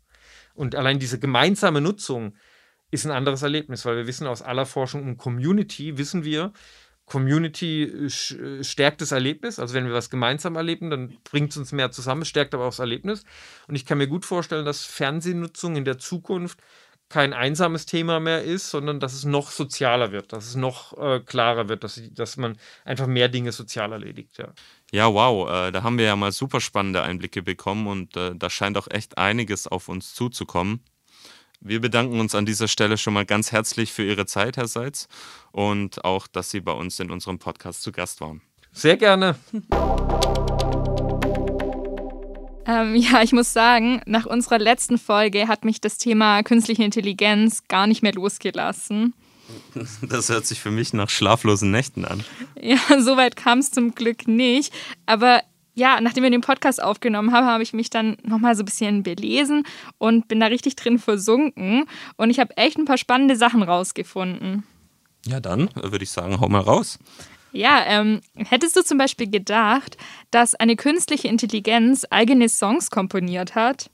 Und 0.55 0.75
allein 0.75 0.99
diese 0.99 1.19
gemeinsame 1.19 1.81
Nutzung 1.81 2.35
ist 2.91 3.07
ein 3.07 3.11
anderes 3.11 3.43
Erlebnis, 3.43 3.85
weil 3.87 3.97
wir 3.97 4.07
wissen 4.07 4.27
aus 4.27 4.43
aller 4.43 4.67
Forschung 4.67 5.03
um 5.03 5.17
Community, 5.17 5.97
wissen 5.97 6.25
wir, 6.25 6.53
Community 7.07 7.83
äh, 7.85 8.63
stärkt 8.63 9.01
das 9.01 9.13
Erlebnis. 9.13 9.59
Also 9.59 9.75
wenn 9.75 9.87
wir 9.87 9.93
was 9.93 10.11
gemeinsam 10.11 10.57
erleben, 10.57 10.91
dann 10.91 11.17
bringt 11.25 11.51
es 11.51 11.57
uns 11.57 11.73
mehr 11.73 11.91
zusammen, 11.91 12.25
stärkt 12.25 12.55
aber 12.55 12.65
auch 12.65 12.71
das 12.71 12.79
Erlebnis. 12.79 13.25
Und 13.67 13.75
ich 13.75 13.87
kann 13.87 13.99
mir 13.99 14.07
gut 14.07 14.25
vorstellen, 14.25 14.65
dass 14.65 14.85
Fernsehnutzung 14.85 15.77
in 15.77 15.85
der 15.85 15.99
Zukunft 15.99 16.61
kein 17.13 17.35
einsames 17.35 17.85
Thema 17.85 18.21
mehr 18.21 18.43
ist, 18.43 18.71
sondern 18.71 18.99
dass 18.99 19.13
es 19.13 19.25
noch 19.25 19.51
sozialer 19.51 20.13
wird, 20.13 20.33
dass 20.33 20.47
es 20.47 20.55
noch 20.57 20.97
äh, 20.97 21.21
klarer 21.21 21.69
wird, 21.69 21.85
dass, 21.85 22.01
dass 22.13 22.39
man 22.39 22.57
einfach 22.87 23.07
mehr 23.07 23.29
Dinge 23.29 23.53
sozial 23.53 23.93
erledigt. 23.93 24.39
Ja. 24.39 24.49
Ja, 24.91 25.13
wow, 25.13 25.49
äh, 25.49 25.73
da 25.73 25.83
haben 25.83 25.99
wir 25.99 26.07
ja 26.07 26.17
mal 26.17 26.33
super 26.33 26.61
spannende 26.61 27.03
Einblicke 27.03 27.43
bekommen 27.43 27.87
und 27.87 28.17
äh, 28.17 28.35
da 28.35 28.49
scheint 28.49 28.79
auch 28.79 28.89
echt 28.91 29.19
einiges 29.19 29.67
auf 29.67 29.89
uns 29.89 30.15
zuzukommen. 30.15 30.81
Wir 31.61 31.81
bedanken 31.81 32.19
uns 32.19 32.35
an 32.35 32.47
dieser 32.47 32.67
Stelle 32.67 32.97
schon 32.97 33.15
mal 33.15 33.27
ganz 33.27 33.53
herzlich 33.53 33.93
für 33.93 34.05
Ihre 34.05 34.27
Zeit, 34.27 34.57
Herr 34.57 34.67
Seitz, 34.67 35.07
und 35.53 36.05
auch, 36.05 36.27
dass 36.27 36.51
Sie 36.51 36.61
bei 36.61 36.73
uns 36.73 36.99
in 36.99 37.11
unserem 37.11 37.39
Podcast 37.39 37.83
zu 37.83 37.93
Gast 37.93 38.21
waren. 38.21 38.41
Sehr 38.73 38.97
gerne. 38.97 39.37
Ähm, 42.67 42.95
ja, 42.97 43.23
ich 43.23 43.33
muss 43.33 43.53
sagen, 43.53 44.01
nach 44.07 44.27
unserer 44.27 44.59
letzten 44.59 44.99
Folge 44.99 45.49
hat 45.49 45.65
mich 45.65 45.81
das 45.81 45.99
Thema 45.99 46.43
künstliche 46.43 46.85
Intelligenz 46.85 47.63
gar 47.69 47.87
nicht 47.87 48.03
mehr 48.03 48.13
losgelassen. 48.13 49.15
Das 50.03 50.29
hört 50.29 50.47
sich 50.47 50.61
für 50.61 50.71
mich 50.71 50.93
nach 50.93 51.11
schlaflosen 51.11 51.71
Nächten 51.71 52.05
an. 52.05 52.25
Ja, 52.61 52.79
soweit 53.01 53.37
kam 53.37 53.59
es 53.59 53.71
zum 53.71 53.95
Glück 53.95 54.29
nicht. 54.29 54.73
Aber 55.07 55.43
ja, 55.75 56.01
nachdem 56.01 56.23
wir 56.23 56.31
den 56.31 56.43
Podcast 56.43 56.83
aufgenommen 56.83 57.33
haben, 57.33 57.47
habe 57.47 57.63
ich 57.63 57.73
mich 57.73 57.91
dann 57.91 58.17
nochmal 58.23 58.55
so 58.55 58.63
ein 58.63 58.67
bisschen 58.67 59.03
belesen 59.03 59.65
und 59.99 60.29
bin 60.29 60.41
da 60.41 60.47
richtig 60.47 60.77
drin 60.77 60.99
versunken. 60.99 61.87
Und 62.17 62.31
ich 62.31 62.39
habe 62.41 62.57
echt 62.57 62.79
ein 62.79 62.85
paar 62.85 62.99
spannende 62.99 63.37
Sachen 63.37 63.63
rausgefunden. 63.63 64.65
Ja, 65.27 65.41
dann 65.41 65.71
würde 65.75 66.03
ich 66.03 66.11
sagen, 66.11 66.41
hau 66.41 66.49
mal 66.49 66.61
raus. 66.61 66.99
Ja, 67.53 67.85
ähm, 67.87 68.21
hättest 68.35 68.77
du 68.77 68.83
zum 68.83 68.99
Beispiel 68.99 69.31
gedacht, 69.31 69.97
dass 70.31 70.55
eine 70.55 70.77
künstliche 70.77 71.29
Intelligenz 71.29 72.07
eigene 72.11 72.49
Songs 72.49 72.91
komponiert 72.91 73.55
hat? 73.55 73.91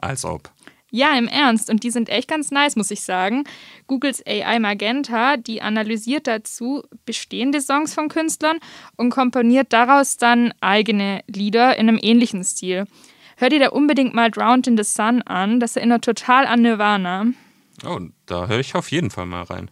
Als 0.00 0.24
ob. 0.24 0.50
Ja, 0.90 1.16
im 1.16 1.28
Ernst. 1.28 1.70
Und 1.70 1.84
die 1.84 1.90
sind 1.90 2.08
echt 2.08 2.28
ganz 2.28 2.50
nice, 2.50 2.74
muss 2.74 2.90
ich 2.90 3.02
sagen. 3.02 3.44
Googles 3.86 4.24
AI 4.26 4.58
Magenta, 4.58 5.36
die 5.36 5.62
analysiert 5.62 6.26
dazu 6.26 6.82
bestehende 7.06 7.60
Songs 7.60 7.94
von 7.94 8.08
Künstlern 8.08 8.58
und 8.96 9.10
komponiert 9.10 9.72
daraus 9.72 10.16
dann 10.16 10.52
eigene 10.60 11.22
Lieder 11.28 11.76
in 11.78 11.88
einem 11.88 11.98
ähnlichen 12.00 12.42
Stil. 12.42 12.86
Hör 13.36 13.48
dir 13.48 13.60
da 13.60 13.68
unbedingt 13.68 14.14
mal 14.14 14.30
Drowned 14.30 14.66
in 14.66 14.76
the 14.76 14.84
Sun 14.84 15.22
an. 15.22 15.60
Das 15.60 15.76
erinnert 15.76 16.04
total 16.04 16.46
an 16.46 16.62
Nirvana. 16.62 17.26
Oh, 17.86 18.00
da 18.26 18.48
höre 18.48 18.60
ich 18.60 18.74
auf 18.74 18.90
jeden 18.90 19.10
Fall 19.10 19.26
mal 19.26 19.44
rein. 19.44 19.70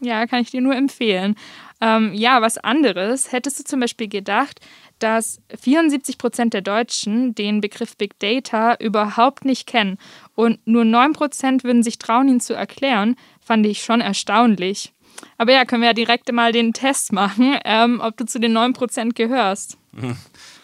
Ja, 0.00 0.26
kann 0.26 0.42
ich 0.42 0.50
dir 0.50 0.60
nur 0.60 0.74
empfehlen. 0.74 1.36
Ähm, 1.80 2.14
ja, 2.14 2.40
was 2.40 2.58
anderes. 2.58 3.32
Hättest 3.32 3.58
du 3.58 3.64
zum 3.64 3.80
Beispiel 3.80 4.08
gedacht, 4.08 4.60
dass 4.98 5.40
74 5.60 6.18
Prozent 6.18 6.54
der 6.54 6.62
Deutschen 6.62 7.34
den 7.34 7.60
Begriff 7.60 7.96
Big 7.96 8.18
Data 8.18 8.74
überhaupt 8.76 9.44
nicht 9.44 9.66
kennen 9.66 9.98
und 10.34 10.66
nur 10.66 10.84
9 10.84 11.12
Prozent 11.12 11.64
würden 11.64 11.82
sich 11.82 11.98
trauen, 11.98 12.28
ihn 12.28 12.40
zu 12.40 12.54
erklären, 12.54 13.16
fand 13.40 13.66
ich 13.66 13.82
schon 13.82 14.00
erstaunlich. 14.00 14.92
Aber 15.38 15.52
ja, 15.52 15.64
können 15.64 15.82
wir 15.82 15.88
ja 15.88 15.94
direkt 15.94 16.32
mal 16.32 16.52
den 16.52 16.72
Test 16.72 17.12
machen, 17.12 17.56
ähm, 17.64 18.00
ob 18.02 18.16
du 18.16 18.24
zu 18.24 18.40
den 18.40 18.52
9 18.52 18.72
Prozent 18.72 19.14
gehörst. 19.14 19.78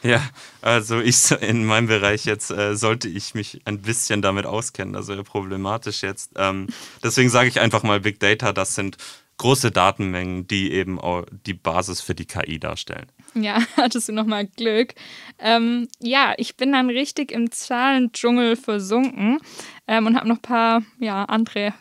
Ja, 0.02 0.22
also 0.62 0.98
ich 0.98 1.30
in 1.42 1.66
meinem 1.66 1.86
Bereich 1.86 2.24
jetzt 2.24 2.50
äh, 2.50 2.74
sollte 2.74 3.06
ich 3.06 3.34
mich 3.34 3.60
ein 3.66 3.82
bisschen 3.82 4.22
damit 4.22 4.46
auskennen, 4.46 4.96
also 4.96 5.22
problematisch 5.22 6.02
jetzt. 6.02 6.30
Ähm, 6.36 6.68
deswegen 7.04 7.28
sage 7.28 7.50
ich 7.50 7.60
einfach 7.60 7.82
mal 7.82 8.00
Big 8.00 8.18
Data, 8.18 8.54
das 8.54 8.74
sind 8.74 8.96
große 9.40 9.70
Datenmengen, 9.70 10.46
die 10.46 10.70
eben 10.70 11.00
auch 11.00 11.24
die 11.46 11.54
Basis 11.54 12.02
für 12.02 12.14
die 12.14 12.26
KI 12.26 12.60
darstellen. 12.60 13.06
Ja, 13.34 13.58
hattest 13.78 14.08
du 14.08 14.12
nochmal 14.12 14.46
Glück. 14.46 14.94
Ähm, 15.38 15.88
ja, 15.98 16.34
ich 16.36 16.58
bin 16.58 16.72
dann 16.72 16.90
richtig 16.90 17.32
im 17.32 17.50
Zahlendschungel 17.50 18.56
versunken 18.56 19.38
ähm, 19.88 20.06
und 20.06 20.16
habe 20.16 20.28
noch 20.28 20.36
ein 20.36 20.42
paar 20.42 20.82
ja, 20.98 21.24
andere 21.24 21.72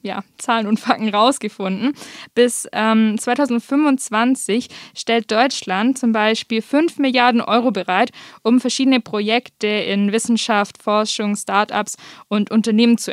ja, 0.00 0.22
Zahlen 0.38 0.68
und 0.68 0.78
Fakten 0.78 1.08
rausgefunden. 1.08 1.92
Bis 2.36 2.68
ähm, 2.70 3.18
2025 3.18 4.68
stellt 4.96 5.28
Deutschland 5.32 5.98
zum 5.98 6.12
Beispiel 6.12 6.62
5 6.62 6.98
Milliarden 6.98 7.40
Euro 7.40 7.72
bereit, 7.72 8.10
um 8.44 8.60
verschiedene 8.60 9.00
Projekte 9.00 9.66
in 9.66 10.12
Wissenschaft, 10.12 10.80
Forschung, 10.80 11.34
Startups 11.34 11.96
und 12.28 12.52
Unternehmen 12.52 12.96
zu 12.96 13.12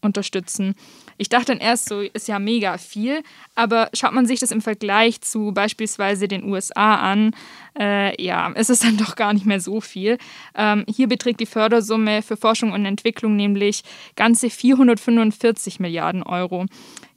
unterstützen. 0.00 0.74
Ich 1.16 1.28
dachte 1.28 1.46
dann 1.46 1.58
erst 1.58 1.88
so, 1.88 2.00
ist 2.00 2.28
ja 2.28 2.38
mega 2.38 2.78
viel, 2.78 3.22
aber 3.54 3.88
schaut 3.94 4.12
man 4.12 4.26
sich 4.26 4.40
das 4.40 4.50
im 4.50 4.60
Vergleich 4.60 5.20
zu 5.20 5.52
beispielsweise 5.52 6.28
den 6.28 6.44
USA 6.44 6.96
an, 6.96 7.34
äh, 7.78 8.20
ja, 8.22 8.48
ist 8.52 8.70
es 8.70 8.80
dann 8.80 8.96
doch 8.98 9.16
gar 9.16 9.32
nicht 9.32 9.46
mehr 9.46 9.60
so 9.60 9.80
viel. 9.80 10.18
Ähm, 10.54 10.84
hier 10.88 11.08
beträgt 11.08 11.40
die 11.40 11.46
Fördersumme 11.46 12.22
für 12.22 12.36
Forschung 12.36 12.72
und 12.72 12.84
Entwicklung 12.84 13.36
nämlich 13.36 13.82
ganze 14.16 14.50
445 14.50 15.80
Milliarden 15.80 16.22
Euro. 16.22 16.66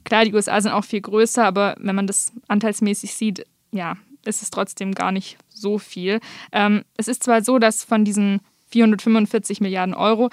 Klar, 0.04 0.24
die 0.24 0.34
USA 0.34 0.60
sind 0.60 0.72
auch 0.72 0.84
viel 0.84 1.00
größer, 1.00 1.44
aber 1.44 1.76
wenn 1.78 1.94
man 1.94 2.06
das 2.06 2.32
anteilsmäßig 2.48 3.14
sieht, 3.14 3.46
ja, 3.72 3.96
ist 4.24 4.42
es 4.42 4.50
trotzdem 4.50 4.94
gar 4.94 5.12
nicht 5.12 5.38
so 5.48 5.78
viel. 5.78 6.20
Ähm, 6.52 6.84
es 6.96 7.08
ist 7.08 7.24
zwar 7.24 7.42
so, 7.42 7.58
dass 7.58 7.84
von 7.84 8.04
diesen 8.04 8.40
445 8.70 9.60
Milliarden 9.60 9.94
Euro 9.94 10.30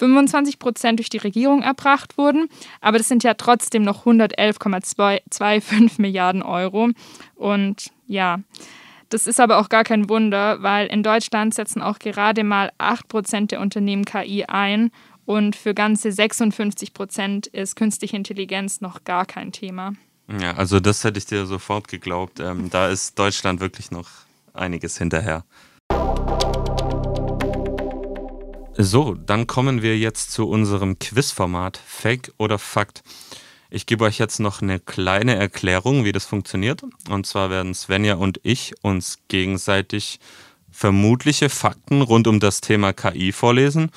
25 0.00 0.58
Prozent 0.58 0.98
durch 0.98 1.10
die 1.10 1.18
Regierung 1.18 1.62
erbracht 1.62 2.16
wurden, 2.16 2.48
aber 2.80 2.96
das 2.98 3.06
sind 3.08 3.22
ja 3.22 3.34
trotzdem 3.34 3.82
noch 3.82 4.06
111,25 4.06 6.00
Milliarden 6.00 6.42
Euro. 6.42 6.88
Und 7.34 7.90
ja, 8.06 8.40
das 9.10 9.26
ist 9.26 9.40
aber 9.40 9.58
auch 9.58 9.68
gar 9.68 9.84
kein 9.84 10.08
Wunder, 10.08 10.62
weil 10.62 10.86
in 10.86 11.02
Deutschland 11.02 11.52
setzen 11.52 11.82
auch 11.82 11.98
gerade 11.98 12.44
mal 12.44 12.72
8 12.78 13.08
Prozent 13.08 13.52
der 13.52 13.60
Unternehmen 13.60 14.06
KI 14.06 14.46
ein 14.46 14.90
und 15.26 15.54
für 15.54 15.74
ganze 15.74 16.10
56 16.10 16.94
Prozent 16.94 17.46
ist 17.48 17.76
künstliche 17.76 18.16
Intelligenz 18.16 18.80
noch 18.80 19.04
gar 19.04 19.26
kein 19.26 19.52
Thema. 19.52 19.92
Ja, 20.40 20.54
also 20.54 20.80
das 20.80 21.04
hätte 21.04 21.18
ich 21.18 21.26
dir 21.26 21.44
sofort 21.44 21.88
geglaubt. 21.88 22.40
Ähm, 22.40 22.70
da 22.70 22.88
ist 22.88 23.18
Deutschland 23.18 23.60
wirklich 23.60 23.90
noch 23.90 24.08
einiges 24.54 24.96
hinterher. 24.96 25.44
So, 28.82 29.12
dann 29.12 29.46
kommen 29.46 29.82
wir 29.82 29.98
jetzt 29.98 30.32
zu 30.32 30.48
unserem 30.48 30.98
Quizformat 30.98 31.78
Fake 31.86 32.32
oder 32.38 32.58
Fakt. 32.58 33.02
Ich 33.68 33.84
gebe 33.84 34.04
euch 34.04 34.18
jetzt 34.18 34.40
noch 34.40 34.62
eine 34.62 34.80
kleine 34.80 35.34
Erklärung, 35.34 36.06
wie 36.06 36.12
das 36.12 36.24
funktioniert. 36.24 36.82
Und 37.10 37.26
zwar 37.26 37.50
werden 37.50 37.74
Svenja 37.74 38.14
und 38.14 38.40
ich 38.42 38.72
uns 38.80 39.18
gegenseitig 39.28 40.18
vermutliche 40.70 41.50
Fakten 41.50 42.00
rund 42.00 42.26
um 42.26 42.40
das 42.40 42.62
Thema 42.62 42.94
KI 42.94 43.32
vorlesen. 43.32 43.90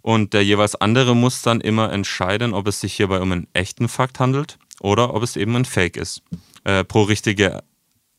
Und 0.00 0.32
der 0.32 0.42
jeweils 0.42 0.74
andere 0.74 1.14
muss 1.14 1.42
dann 1.42 1.60
immer 1.60 1.92
entscheiden, 1.92 2.54
ob 2.54 2.66
es 2.66 2.80
sich 2.80 2.94
hierbei 2.94 3.20
um 3.20 3.32
einen 3.32 3.46
echten 3.52 3.90
Fakt 3.90 4.20
handelt 4.20 4.58
oder 4.80 5.12
ob 5.12 5.22
es 5.22 5.36
eben 5.36 5.54
ein 5.54 5.66
Fake 5.66 5.98
ist. 5.98 6.22
Äh, 6.64 6.84
pro 6.84 7.02
richtige 7.02 7.62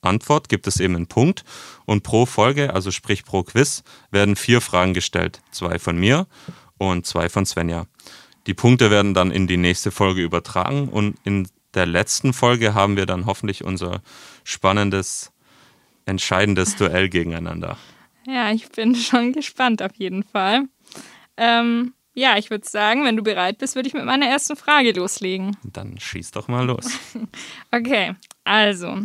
Antwort 0.02 0.50
gibt 0.50 0.68
es 0.68 0.80
eben 0.80 0.96
einen 0.96 1.08
Punkt 1.08 1.44
und 1.86 2.04
pro 2.04 2.26
Folge, 2.26 2.74
also 2.74 2.92
sprich 2.92 3.24
pro 3.24 3.44
Quiz, 3.44 3.84
werden 4.10 4.36
vier 4.36 4.62
Fragen 4.62 4.94
gestellt. 4.94 5.42
Zwei 5.52 5.80
von 5.80 5.98
mir 5.98 6.28
und 6.78 7.06
zwei 7.06 7.30
von 7.30 7.46
Svenja. 7.46 7.86
Die 8.48 8.54
Punkte 8.54 8.90
werden 8.90 9.14
dann 9.14 9.32
in 9.32 9.48
die 9.48 9.58
nächste 9.58 9.92
Folge 9.92 10.22
übertragen 10.22 10.90
und 10.90 11.16
in 11.24 11.48
der 11.74 11.86
letzten 11.86 12.34
Folge 12.34 12.74
haben 12.74 12.98
wir 12.98 13.06
dann 13.06 13.26
hoffentlich 13.26 13.64
unser 13.64 14.02
spannendes, 14.44 15.32
entscheidendes 16.06 16.76
Duell 16.76 17.08
gegeneinander. 17.10 17.78
Ja, 18.26 18.52
ich 18.52 18.70
bin 18.70 18.96
schon 18.96 19.34
gespannt 19.34 19.82
auf 19.82 19.96
jeden 19.96 20.24
Fall. 20.24 20.64
Ähm, 21.38 21.94
ja, 22.14 22.38
ich 22.38 22.50
würde 22.50 22.68
sagen, 22.68 23.06
wenn 23.06 23.16
du 23.16 23.24
bereit 23.24 23.58
bist, 23.60 23.76
würde 23.76 23.88
ich 23.88 23.94
mit 23.94 24.04
meiner 24.04 24.26
ersten 24.26 24.58
Frage 24.58 24.92
loslegen. 24.92 25.56
Dann 25.64 25.98
schieß 26.00 26.32
doch 26.32 26.48
mal 26.48 26.66
los. 26.66 27.00
okay, 27.72 28.16
also 28.44 29.04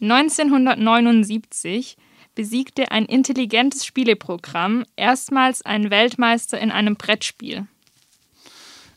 1979 0.00 1.96
besiegte 2.34 2.90
ein 2.92 3.04
intelligentes 3.04 3.84
Spieleprogramm 3.84 4.84
erstmals 4.96 5.62
einen 5.62 5.90
Weltmeister 5.90 6.58
in 6.60 6.70
einem 6.70 6.96
Brettspiel. 6.96 7.66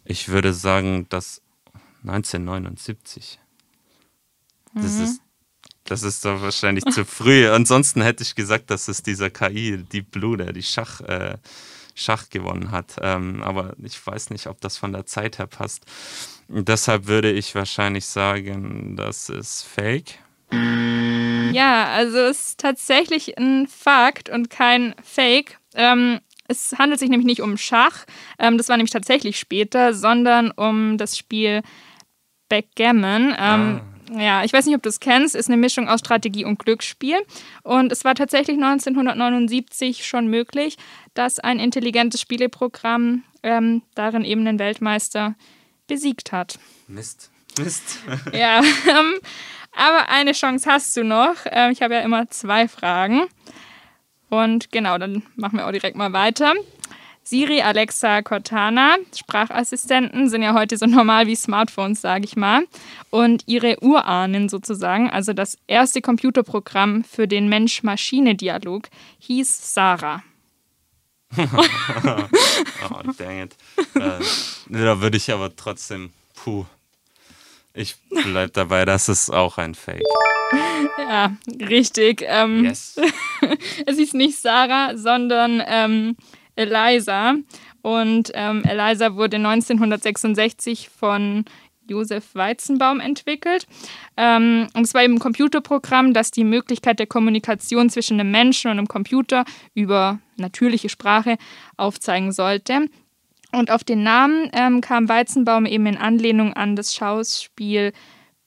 Ich 0.05 0.29
würde 0.29 0.53
sagen, 0.53 1.07
dass 1.09 1.41
1979. 2.03 3.39
Das 4.73 4.93
mhm. 4.93 5.03
ist 5.03 5.21
das 5.85 6.03
ist 6.03 6.23
doch 6.23 6.41
wahrscheinlich 6.41 6.85
zu 6.85 7.03
früh. 7.03 7.47
Ansonsten 7.49 8.01
hätte 8.01 8.23
ich 8.23 8.35
gesagt, 8.35 8.69
dass 8.69 8.87
es 8.87 9.03
dieser 9.03 9.29
KI, 9.29 9.83
die 9.91 10.01
Blue, 10.01 10.37
der 10.37 10.53
die 10.53 10.63
Schach, 10.63 11.01
äh, 11.01 11.37
Schach 11.95 12.29
gewonnen 12.29 12.71
hat. 12.71 12.95
Ähm, 13.01 13.43
aber 13.43 13.75
ich 13.83 14.05
weiß 14.05 14.29
nicht, 14.29 14.47
ob 14.47 14.61
das 14.61 14.77
von 14.77 14.93
der 14.93 15.05
Zeit 15.05 15.39
her 15.39 15.47
passt. 15.47 15.83
deshalb 16.47 17.07
würde 17.07 17.31
ich 17.31 17.55
wahrscheinlich 17.55 18.05
sagen, 18.05 18.95
das 18.95 19.29
ist 19.29 19.63
Fake. 19.63 20.19
Ja, 20.51 21.87
also 21.87 22.17
es 22.17 22.47
ist 22.47 22.59
tatsächlich 22.59 23.37
ein 23.37 23.67
Fakt 23.67 24.29
und 24.29 24.49
kein 24.49 24.95
Fake. 25.03 25.59
Ähm, 25.75 26.19
es 26.47 26.73
handelt 26.77 26.99
sich 26.99 27.09
nämlich 27.09 27.25
nicht 27.25 27.41
um 27.41 27.57
Schach, 27.57 28.05
ähm, 28.37 28.57
das 28.57 28.69
war 28.69 28.77
nämlich 28.77 28.91
tatsächlich 28.91 29.39
später, 29.39 29.93
sondern 29.93 30.51
um 30.51 30.97
das 30.97 31.17
Spiel 31.17 31.61
Backgammon. 32.49 33.33
Ähm, 33.37 33.81
ah. 33.81 34.19
Ja, 34.19 34.43
ich 34.43 34.51
weiß 34.51 34.65
nicht, 34.65 34.75
ob 34.75 34.83
du 34.83 34.89
es 34.89 34.99
kennst, 34.99 35.35
ist 35.35 35.47
eine 35.47 35.55
Mischung 35.55 35.87
aus 35.87 36.01
Strategie 36.01 36.43
und 36.43 36.59
Glücksspiel. 36.59 37.15
Und 37.63 37.93
es 37.93 38.03
war 38.03 38.13
tatsächlich 38.13 38.57
1979 38.57 40.05
schon 40.05 40.27
möglich, 40.27 40.77
dass 41.13 41.39
ein 41.39 41.59
intelligentes 41.59 42.19
Spieleprogramm 42.19 43.23
ähm, 43.41 43.83
darin 43.95 44.25
eben 44.25 44.43
den 44.43 44.59
Weltmeister 44.59 45.35
besiegt 45.87 46.33
hat. 46.33 46.59
Mist. 46.87 47.31
Mist. 47.57 47.99
ja, 48.33 48.59
ähm, 48.89 49.13
aber 49.71 50.09
eine 50.09 50.33
Chance 50.33 50.69
hast 50.69 50.95
du 50.97 51.03
noch. 51.03 51.35
Ähm, 51.45 51.71
ich 51.71 51.81
habe 51.81 51.95
ja 51.95 52.01
immer 52.01 52.29
zwei 52.29 52.67
Fragen. 52.67 53.27
Und 54.29 54.71
genau, 54.71 54.97
dann 54.97 55.23
machen 55.35 55.57
wir 55.57 55.67
auch 55.67 55.71
direkt 55.71 55.97
mal 55.97 56.13
weiter. 56.13 56.53
Siri, 57.23 57.61
Alexa, 57.61 58.23
Cortana, 58.23 58.95
Sprachassistenten 59.15 60.29
sind 60.29 60.41
ja 60.41 60.53
heute 60.53 60.77
so 60.77 60.85
normal 60.87 61.27
wie 61.27 61.35
Smartphones, 61.35 62.01
sage 62.01 62.25
ich 62.25 62.35
mal. 62.35 62.63
Und 63.09 63.43
ihre 63.45 63.77
Urahnen 63.81 64.49
sozusagen, 64.49 65.09
also 65.09 65.33
das 65.33 65.57
erste 65.67 66.01
Computerprogramm 66.01 67.03
für 67.03 67.27
den 67.27 67.47
Mensch-Maschine-Dialog, 67.47 68.89
hieß 69.19 69.73
Sarah. 69.73 70.23
oh, 71.37 73.01
dang 73.17 73.43
it. 73.43 73.55
Äh, 73.95 74.19
da 74.67 74.99
würde 74.99 75.15
ich 75.15 75.31
aber 75.31 75.55
trotzdem, 75.55 76.11
puh, 76.35 76.65
ich 77.73 77.95
bleibe 78.09 78.51
dabei, 78.51 78.85
das 78.85 79.09
ist 79.09 79.29
auch 79.29 79.57
ein 79.57 79.75
Fake. 79.75 80.03
Ja, 80.97 81.35
richtig. 81.59 82.23
Ähm, 82.27 82.65
yes. 82.65 82.99
es 83.85 83.97
ist 83.97 84.13
nicht 84.13 84.37
Sarah, 84.37 84.97
sondern 84.97 85.63
ähm, 85.65 86.15
Eliza. 86.55 87.35
Und 87.81 88.31
ähm, 88.33 88.63
Eliza 88.63 89.15
wurde 89.15 89.37
1966 89.37 90.89
von 90.89 91.45
Josef 91.87 92.35
Weizenbaum 92.35 92.99
entwickelt. 92.99 93.65
Ähm, 94.17 94.67
und 94.73 94.83
es 94.83 94.93
war 94.93 95.03
eben 95.03 95.15
ein 95.15 95.19
Computerprogramm, 95.19 96.13
das 96.13 96.31
die 96.31 96.43
Möglichkeit 96.43 96.99
der 96.99 97.07
Kommunikation 97.07 97.89
zwischen 97.89 98.19
einem 98.19 98.31
Menschen 98.31 98.71
und 98.71 98.77
einem 98.77 98.87
Computer 98.87 99.45
über 99.73 100.19
natürliche 100.37 100.89
Sprache 100.89 101.37
aufzeigen 101.77 102.31
sollte. 102.31 102.87
Und 103.51 103.69
auf 103.69 103.83
den 103.83 104.03
Namen 104.03 104.49
ähm, 104.53 104.81
kam 104.81 105.09
Weizenbaum 105.09 105.65
eben 105.65 105.85
in 105.85 105.97
Anlehnung 105.97 106.53
an 106.53 106.75
das 106.75 106.95
Schauspiel 106.95 107.91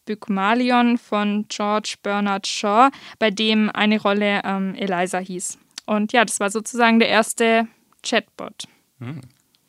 Bygmalion 0.06 0.98
von 0.98 1.46
George 1.48 1.96
Bernard 2.02 2.46
Shaw, 2.46 2.90
bei 3.18 3.30
dem 3.30 3.70
eine 3.70 4.00
Rolle 4.00 4.42
ähm, 4.44 4.74
Eliza 4.74 5.18
hieß. 5.18 5.58
Und 5.86 6.12
ja, 6.12 6.24
das 6.24 6.40
war 6.40 6.50
sozusagen 6.50 6.98
der 6.98 7.08
erste 7.08 7.68
Chatbot. 8.02 8.64
Hm, 9.00 9.20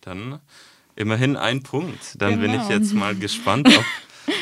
dann 0.02 0.40
immerhin 0.96 1.36
ein 1.36 1.64
Punkt. 1.64 2.22
Dann 2.22 2.40
genau. 2.40 2.42
bin 2.42 2.52
ich 2.54 2.68
genau. 2.68 2.80
jetzt 2.80 2.94
mal 2.94 3.16
gespannt, 3.20 3.68
ob, 3.68 3.86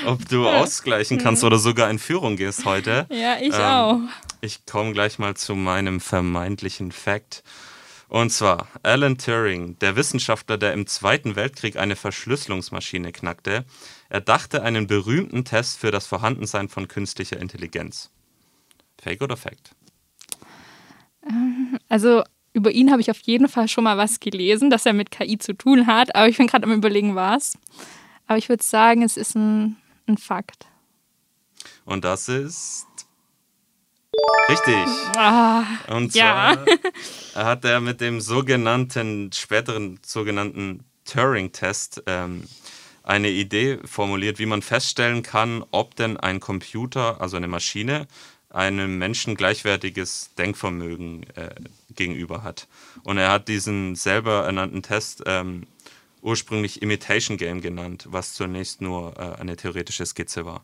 ob 0.05 0.29
du 0.29 0.47
ausgleichen 0.47 1.17
kannst 1.17 1.43
oder 1.43 1.57
sogar 1.57 1.89
in 1.89 1.99
Führung 1.99 2.35
gehst 2.35 2.65
heute. 2.65 3.07
Ja, 3.09 3.37
ich 3.39 3.53
ähm, 3.53 3.61
auch. 3.61 3.99
Ich 4.41 4.65
komme 4.65 4.93
gleich 4.93 5.19
mal 5.19 5.35
zu 5.35 5.55
meinem 5.55 5.99
vermeintlichen 5.99 6.91
Fact. 6.91 7.43
Und 8.13 8.29
zwar 8.29 8.67
Alan 8.83 9.17
Turing, 9.17 9.79
der 9.79 9.95
Wissenschaftler, 9.95 10.59
der 10.59 10.73
im 10.73 10.85
Zweiten 10.85 11.35
Weltkrieg 11.35 11.77
eine 11.77 11.95
Verschlüsselungsmaschine 11.95 13.11
knackte, 13.11 13.65
erdachte 14.07 14.61
einen 14.61 14.85
berühmten 14.85 15.45
Test 15.45 15.79
für 15.79 15.89
das 15.89 16.05
Vorhandensein 16.05 16.69
von 16.69 16.87
künstlicher 16.87 17.41
Intelligenz. 17.41 18.11
Fake 19.01 19.23
oder 19.23 19.35
Fact? 19.35 19.71
Ähm, 21.27 21.79
also 21.89 22.21
über 22.53 22.69
ihn 22.69 22.91
habe 22.91 23.01
ich 23.01 23.09
auf 23.09 23.19
jeden 23.21 23.47
Fall 23.47 23.67
schon 23.67 23.83
mal 23.83 23.97
was 23.97 24.19
gelesen, 24.19 24.69
dass 24.69 24.85
er 24.85 24.93
mit 24.93 25.09
KI 25.09 25.39
zu 25.39 25.53
tun 25.53 25.87
hat, 25.87 26.15
aber 26.15 26.29
ich 26.29 26.37
bin 26.37 26.45
gerade 26.45 26.65
am 26.65 26.71
überlegen, 26.71 27.15
was. 27.15 27.57
Aber 28.27 28.37
ich 28.37 28.47
würde 28.47 28.63
sagen, 28.63 29.01
es 29.01 29.17
ist 29.17 29.33
ein, 29.35 29.75
ein 30.05 30.19
Fakt. 30.19 30.67
Und 31.83 32.05
das 32.05 32.29
ist 32.29 32.85
Richtig. 34.49 34.87
Ah, 35.17 35.63
und 35.87 36.11
zwar 36.11 36.53
ja. 36.55 36.65
hat 37.35 37.65
er 37.65 37.79
mit 37.79 38.01
dem 38.01 38.21
sogenannten, 38.21 39.31
späteren 39.33 39.99
sogenannten 40.05 40.83
Turing-Test 41.05 42.03
ähm, 42.07 42.43
eine 43.03 43.29
Idee 43.29 43.79
formuliert, 43.85 44.39
wie 44.39 44.45
man 44.45 44.61
feststellen 44.61 45.23
kann, 45.23 45.63
ob 45.71 45.95
denn 45.95 46.17
ein 46.17 46.39
Computer, 46.39 47.19
also 47.21 47.37
eine 47.37 47.47
Maschine, 47.47 48.07
einem 48.49 48.97
Menschen 48.97 49.35
gleichwertiges 49.35 50.31
Denkvermögen 50.37 51.25
äh, 51.35 51.55
gegenüber 51.95 52.43
hat. 52.43 52.67
Und 53.03 53.17
er 53.17 53.31
hat 53.31 53.47
diesen 53.47 53.95
selber 53.95 54.45
ernannten 54.45 54.83
Test 54.83 55.23
ähm, 55.25 55.65
ursprünglich 56.21 56.81
Imitation 56.81 57.37
Game 57.37 57.61
genannt, 57.61 58.07
was 58.09 58.33
zunächst 58.33 58.81
nur 58.81 59.17
äh, 59.17 59.39
eine 59.41 59.57
theoretische 59.57 60.05
Skizze 60.05 60.45
war. 60.45 60.63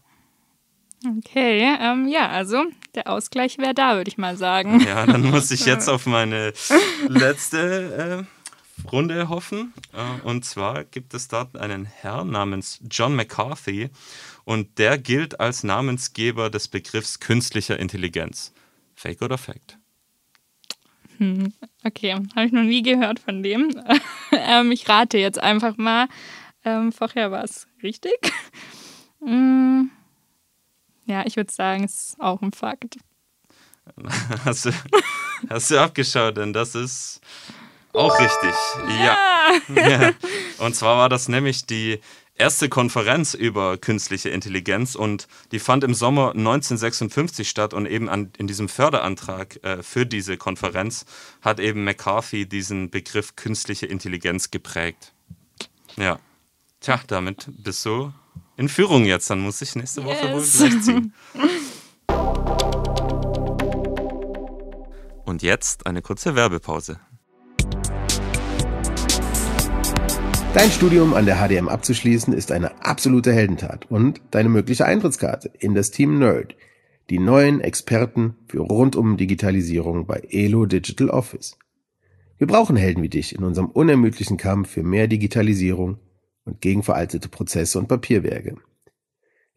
Okay, 1.06 1.78
ähm, 1.80 2.08
ja, 2.08 2.28
also 2.30 2.66
der 2.94 3.10
Ausgleich 3.10 3.58
wäre 3.58 3.74
da, 3.74 3.96
würde 3.96 4.10
ich 4.10 4.18
mal 4.18 4.36
sagen. 4.36 4.82
Ja, 4.82 5.06
dann 5.06 5.22
muss 5.22 5.50
ich 5.52 5.62
jetzt 5.66 5.88
auf 5.88 6.06
meine 6.06 6.54
letzte 7.08 8.26
äh, 8.28 8.90
Runde 8.92 9.30
hoffen. 9.30 9.74
Äh, 9.94 10.28
und 10.28 10.44
zwar 10.44 10.84
gibt 10.84 11.14
es 11.14 11.28
dort 11.28 11.56
einen 11.58 11.86
Herrn 11.86 12.32
namens 12.32 12.80
John 12.90 13.16
McCarthy 13.16 13.90
und 14.44 14.78
der 14.78 14.98
gilt 14.98 15.40
als 15.40 15.64
Namensgeber 15.64 16.50
des 16.50 16.68
Begriffs 16.68 17.20
künstlicher 17.20 17.80
Intelligenz. 17.80 18.54
Fake 18.96 19.22
oder 19.22 19.38
Fact? 19.38 19.78
Hm, 21.18 21.54
okay, 21.86 22.14
habe 22.36 22.46
ich 22.46 22.52
noch 22.52 22.64
nie 22.64 22.82
gehört 22.82 23.20
von 23.20 23.44
dem. 23.44 23.82
ähm, 24.32 24.72
ich 24.72 24.88
rate 24.90 25.18
jetzt 25.18 25.40
einfach 25.40 25.78
mal. 25.78 26.08
Ähm, 26.66 26.92
vorher 26.92 27.32
war 27.32 27.44
es 27.44 27.68
richtig. 27.82 28.34
hm. 29.20 29.92
Ja, 31.10 31.26
ich 31.26 31.38
würde 31.38 31.52
sagen, 31.52 31.84
es 31.86 32.12
ist 32.12 32.20
auch 32.20 32.44
ein 32.44 32.52
Fakt. 32.52 32.98
Hast 34.46 34.66
du, 34.66 34.72
hast 35.50 35.72
du 35.72 35.82
abgeschaut, 35.82 36.38
denn 36.38 36.54
das 36.54 36.76
ist 36.76 37.22
auch 37.94 38.20
richtig. 38.20 38.54
Ja. 39.04 39.18
ja. 39.76 40.12
Und 40.60 40.76
zwar 40.76 40.98
war 40.98 41.10
das 41.10 41.28
nämlich 41.28 41.66
die 41.66 42.00
erste 42.36 42.70
Konferenz 42.70 43.34
über 43.34 43.80
künstliche 43.80 44.30
Intelligenz 44.30 44.94
und 44.96 45.28
die 45.52 45.60
fand 45.60 45.84
im 45.84 45.96
Sommer 45.96 46.30
1956 46.36 47.50
statt 47.50 47.74
und 47.74 47.88
eben 47.88 48.08
an, 48.10 48.32
in 48.38 48.46
diesem 48.46 48.70
Förderantrag 48.70 49.62
äh, 49.64 49.82
für 49.82 50.06
diese 50.06 50.38
Konferenz 50.38 51.06
hat 51.42 51.60
eben 51.60 51.84
McCarthy 51.84 52.46
diesen 52.46 52.92
Begriff 52.92 53.36
künstliche 53.36 53.88
Intelligenz 53.88 54.52
geprägt. 54.52 55.14
Ja. 55.98 56.20
Tja, 56.80 57.02
damit 57.08 57.48
bist 57.50 57.84
du 57.86 58.14
in 58.60 58.70
Führung 58.70 59.06
jetzt. 59.06 59.30
Dann 59.30 59.40
muss 59.40 59.62
ich 59.62 59.76
nächste 59.76 60.04
Woche 60.04 60.28
yes. 60.28 60.60
wohl 60.60 60.70
gleich 60.70 60.82
ziehen. 60.84 61.14
Und 65.26 65.42
jetzt 65.44 65.88
eine 65.88 66.02
kurze 66.02 66.36
Werbepause. 66.36 67.00
Dein 70.56 70.72
Studium 70.72 71.14
an 71.14 71.28
der 71.28 71.38
HDM 71.38 71.70
abzuschließen 71.70 72.34
ist 72.34 72.52
eine 72.52 72.84
absolute 72.84 73.32
Heldentat 73.32 73.86
und 73.92 74.20
deine 74.32 74.50
mögliche 74.50 74.86
Eintrittskarte 74.86 75.52
in 75.60 75.76
das 75.76 75.92
Team 75.92 76.18
Nerd, 76.18 76.56
die 77.12 77.20
neuen 77.20 77.62
Experten 77.62 78.36
für 78.48 78.62
rundum 78.62 79.18
Digitalisierung 79.18 80.08
bei 80.08 80.24
Elo 80.32 80.66
Digital 80.66 81.12
Office. 81.12 81.60
Wir 82.40 82.48
brauchen 82.48 82.76
Helden 82.76 83.04
wie 83.04 83.10
dich 83.10 83.36
in 83.36 83.44
unserem 83.44 83.68
unermüdlichen 83.68 84.38
Kampf 84.38 84.72
für 84.72 84.82
mehr 84.82 85.08
Digitalisierung 85.08 86.00
und 86.50 86.62
gegen 86.62 86.84
veraltete 86.84 87.30
Prozesse 87.30 87.80
und 87.80 87.88
Papierwerke. 87.88 88.58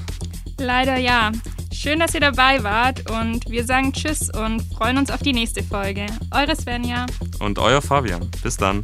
Leider 0.58 0.96
ja. 0.96 1.30
Schön, 1.70 1.98
dass 2.00 2.14
ihr 2.14 2.20
dabei 2.20 2.62
wart 2.62 3.10
und 3.10 3.50
wir 3.50 3.66
sagen 3.66 3.92
Tschüss 3.92 4.30
und 4.30 4.62
freuen 4.74 4.96
uns 4.96 5.10
auf 5.10 5.20
die 5.20 5.34
nächste 5.34 5.62
Folge. 5.62 6.06
Eure 6.30 6.56
Svenja. 6.56 7.04
Und 7.38 7.58
euer 7.58 7.82
Fabian. 7.82 8.30
Bis 8.42 8.56
dann. 8.56 8.80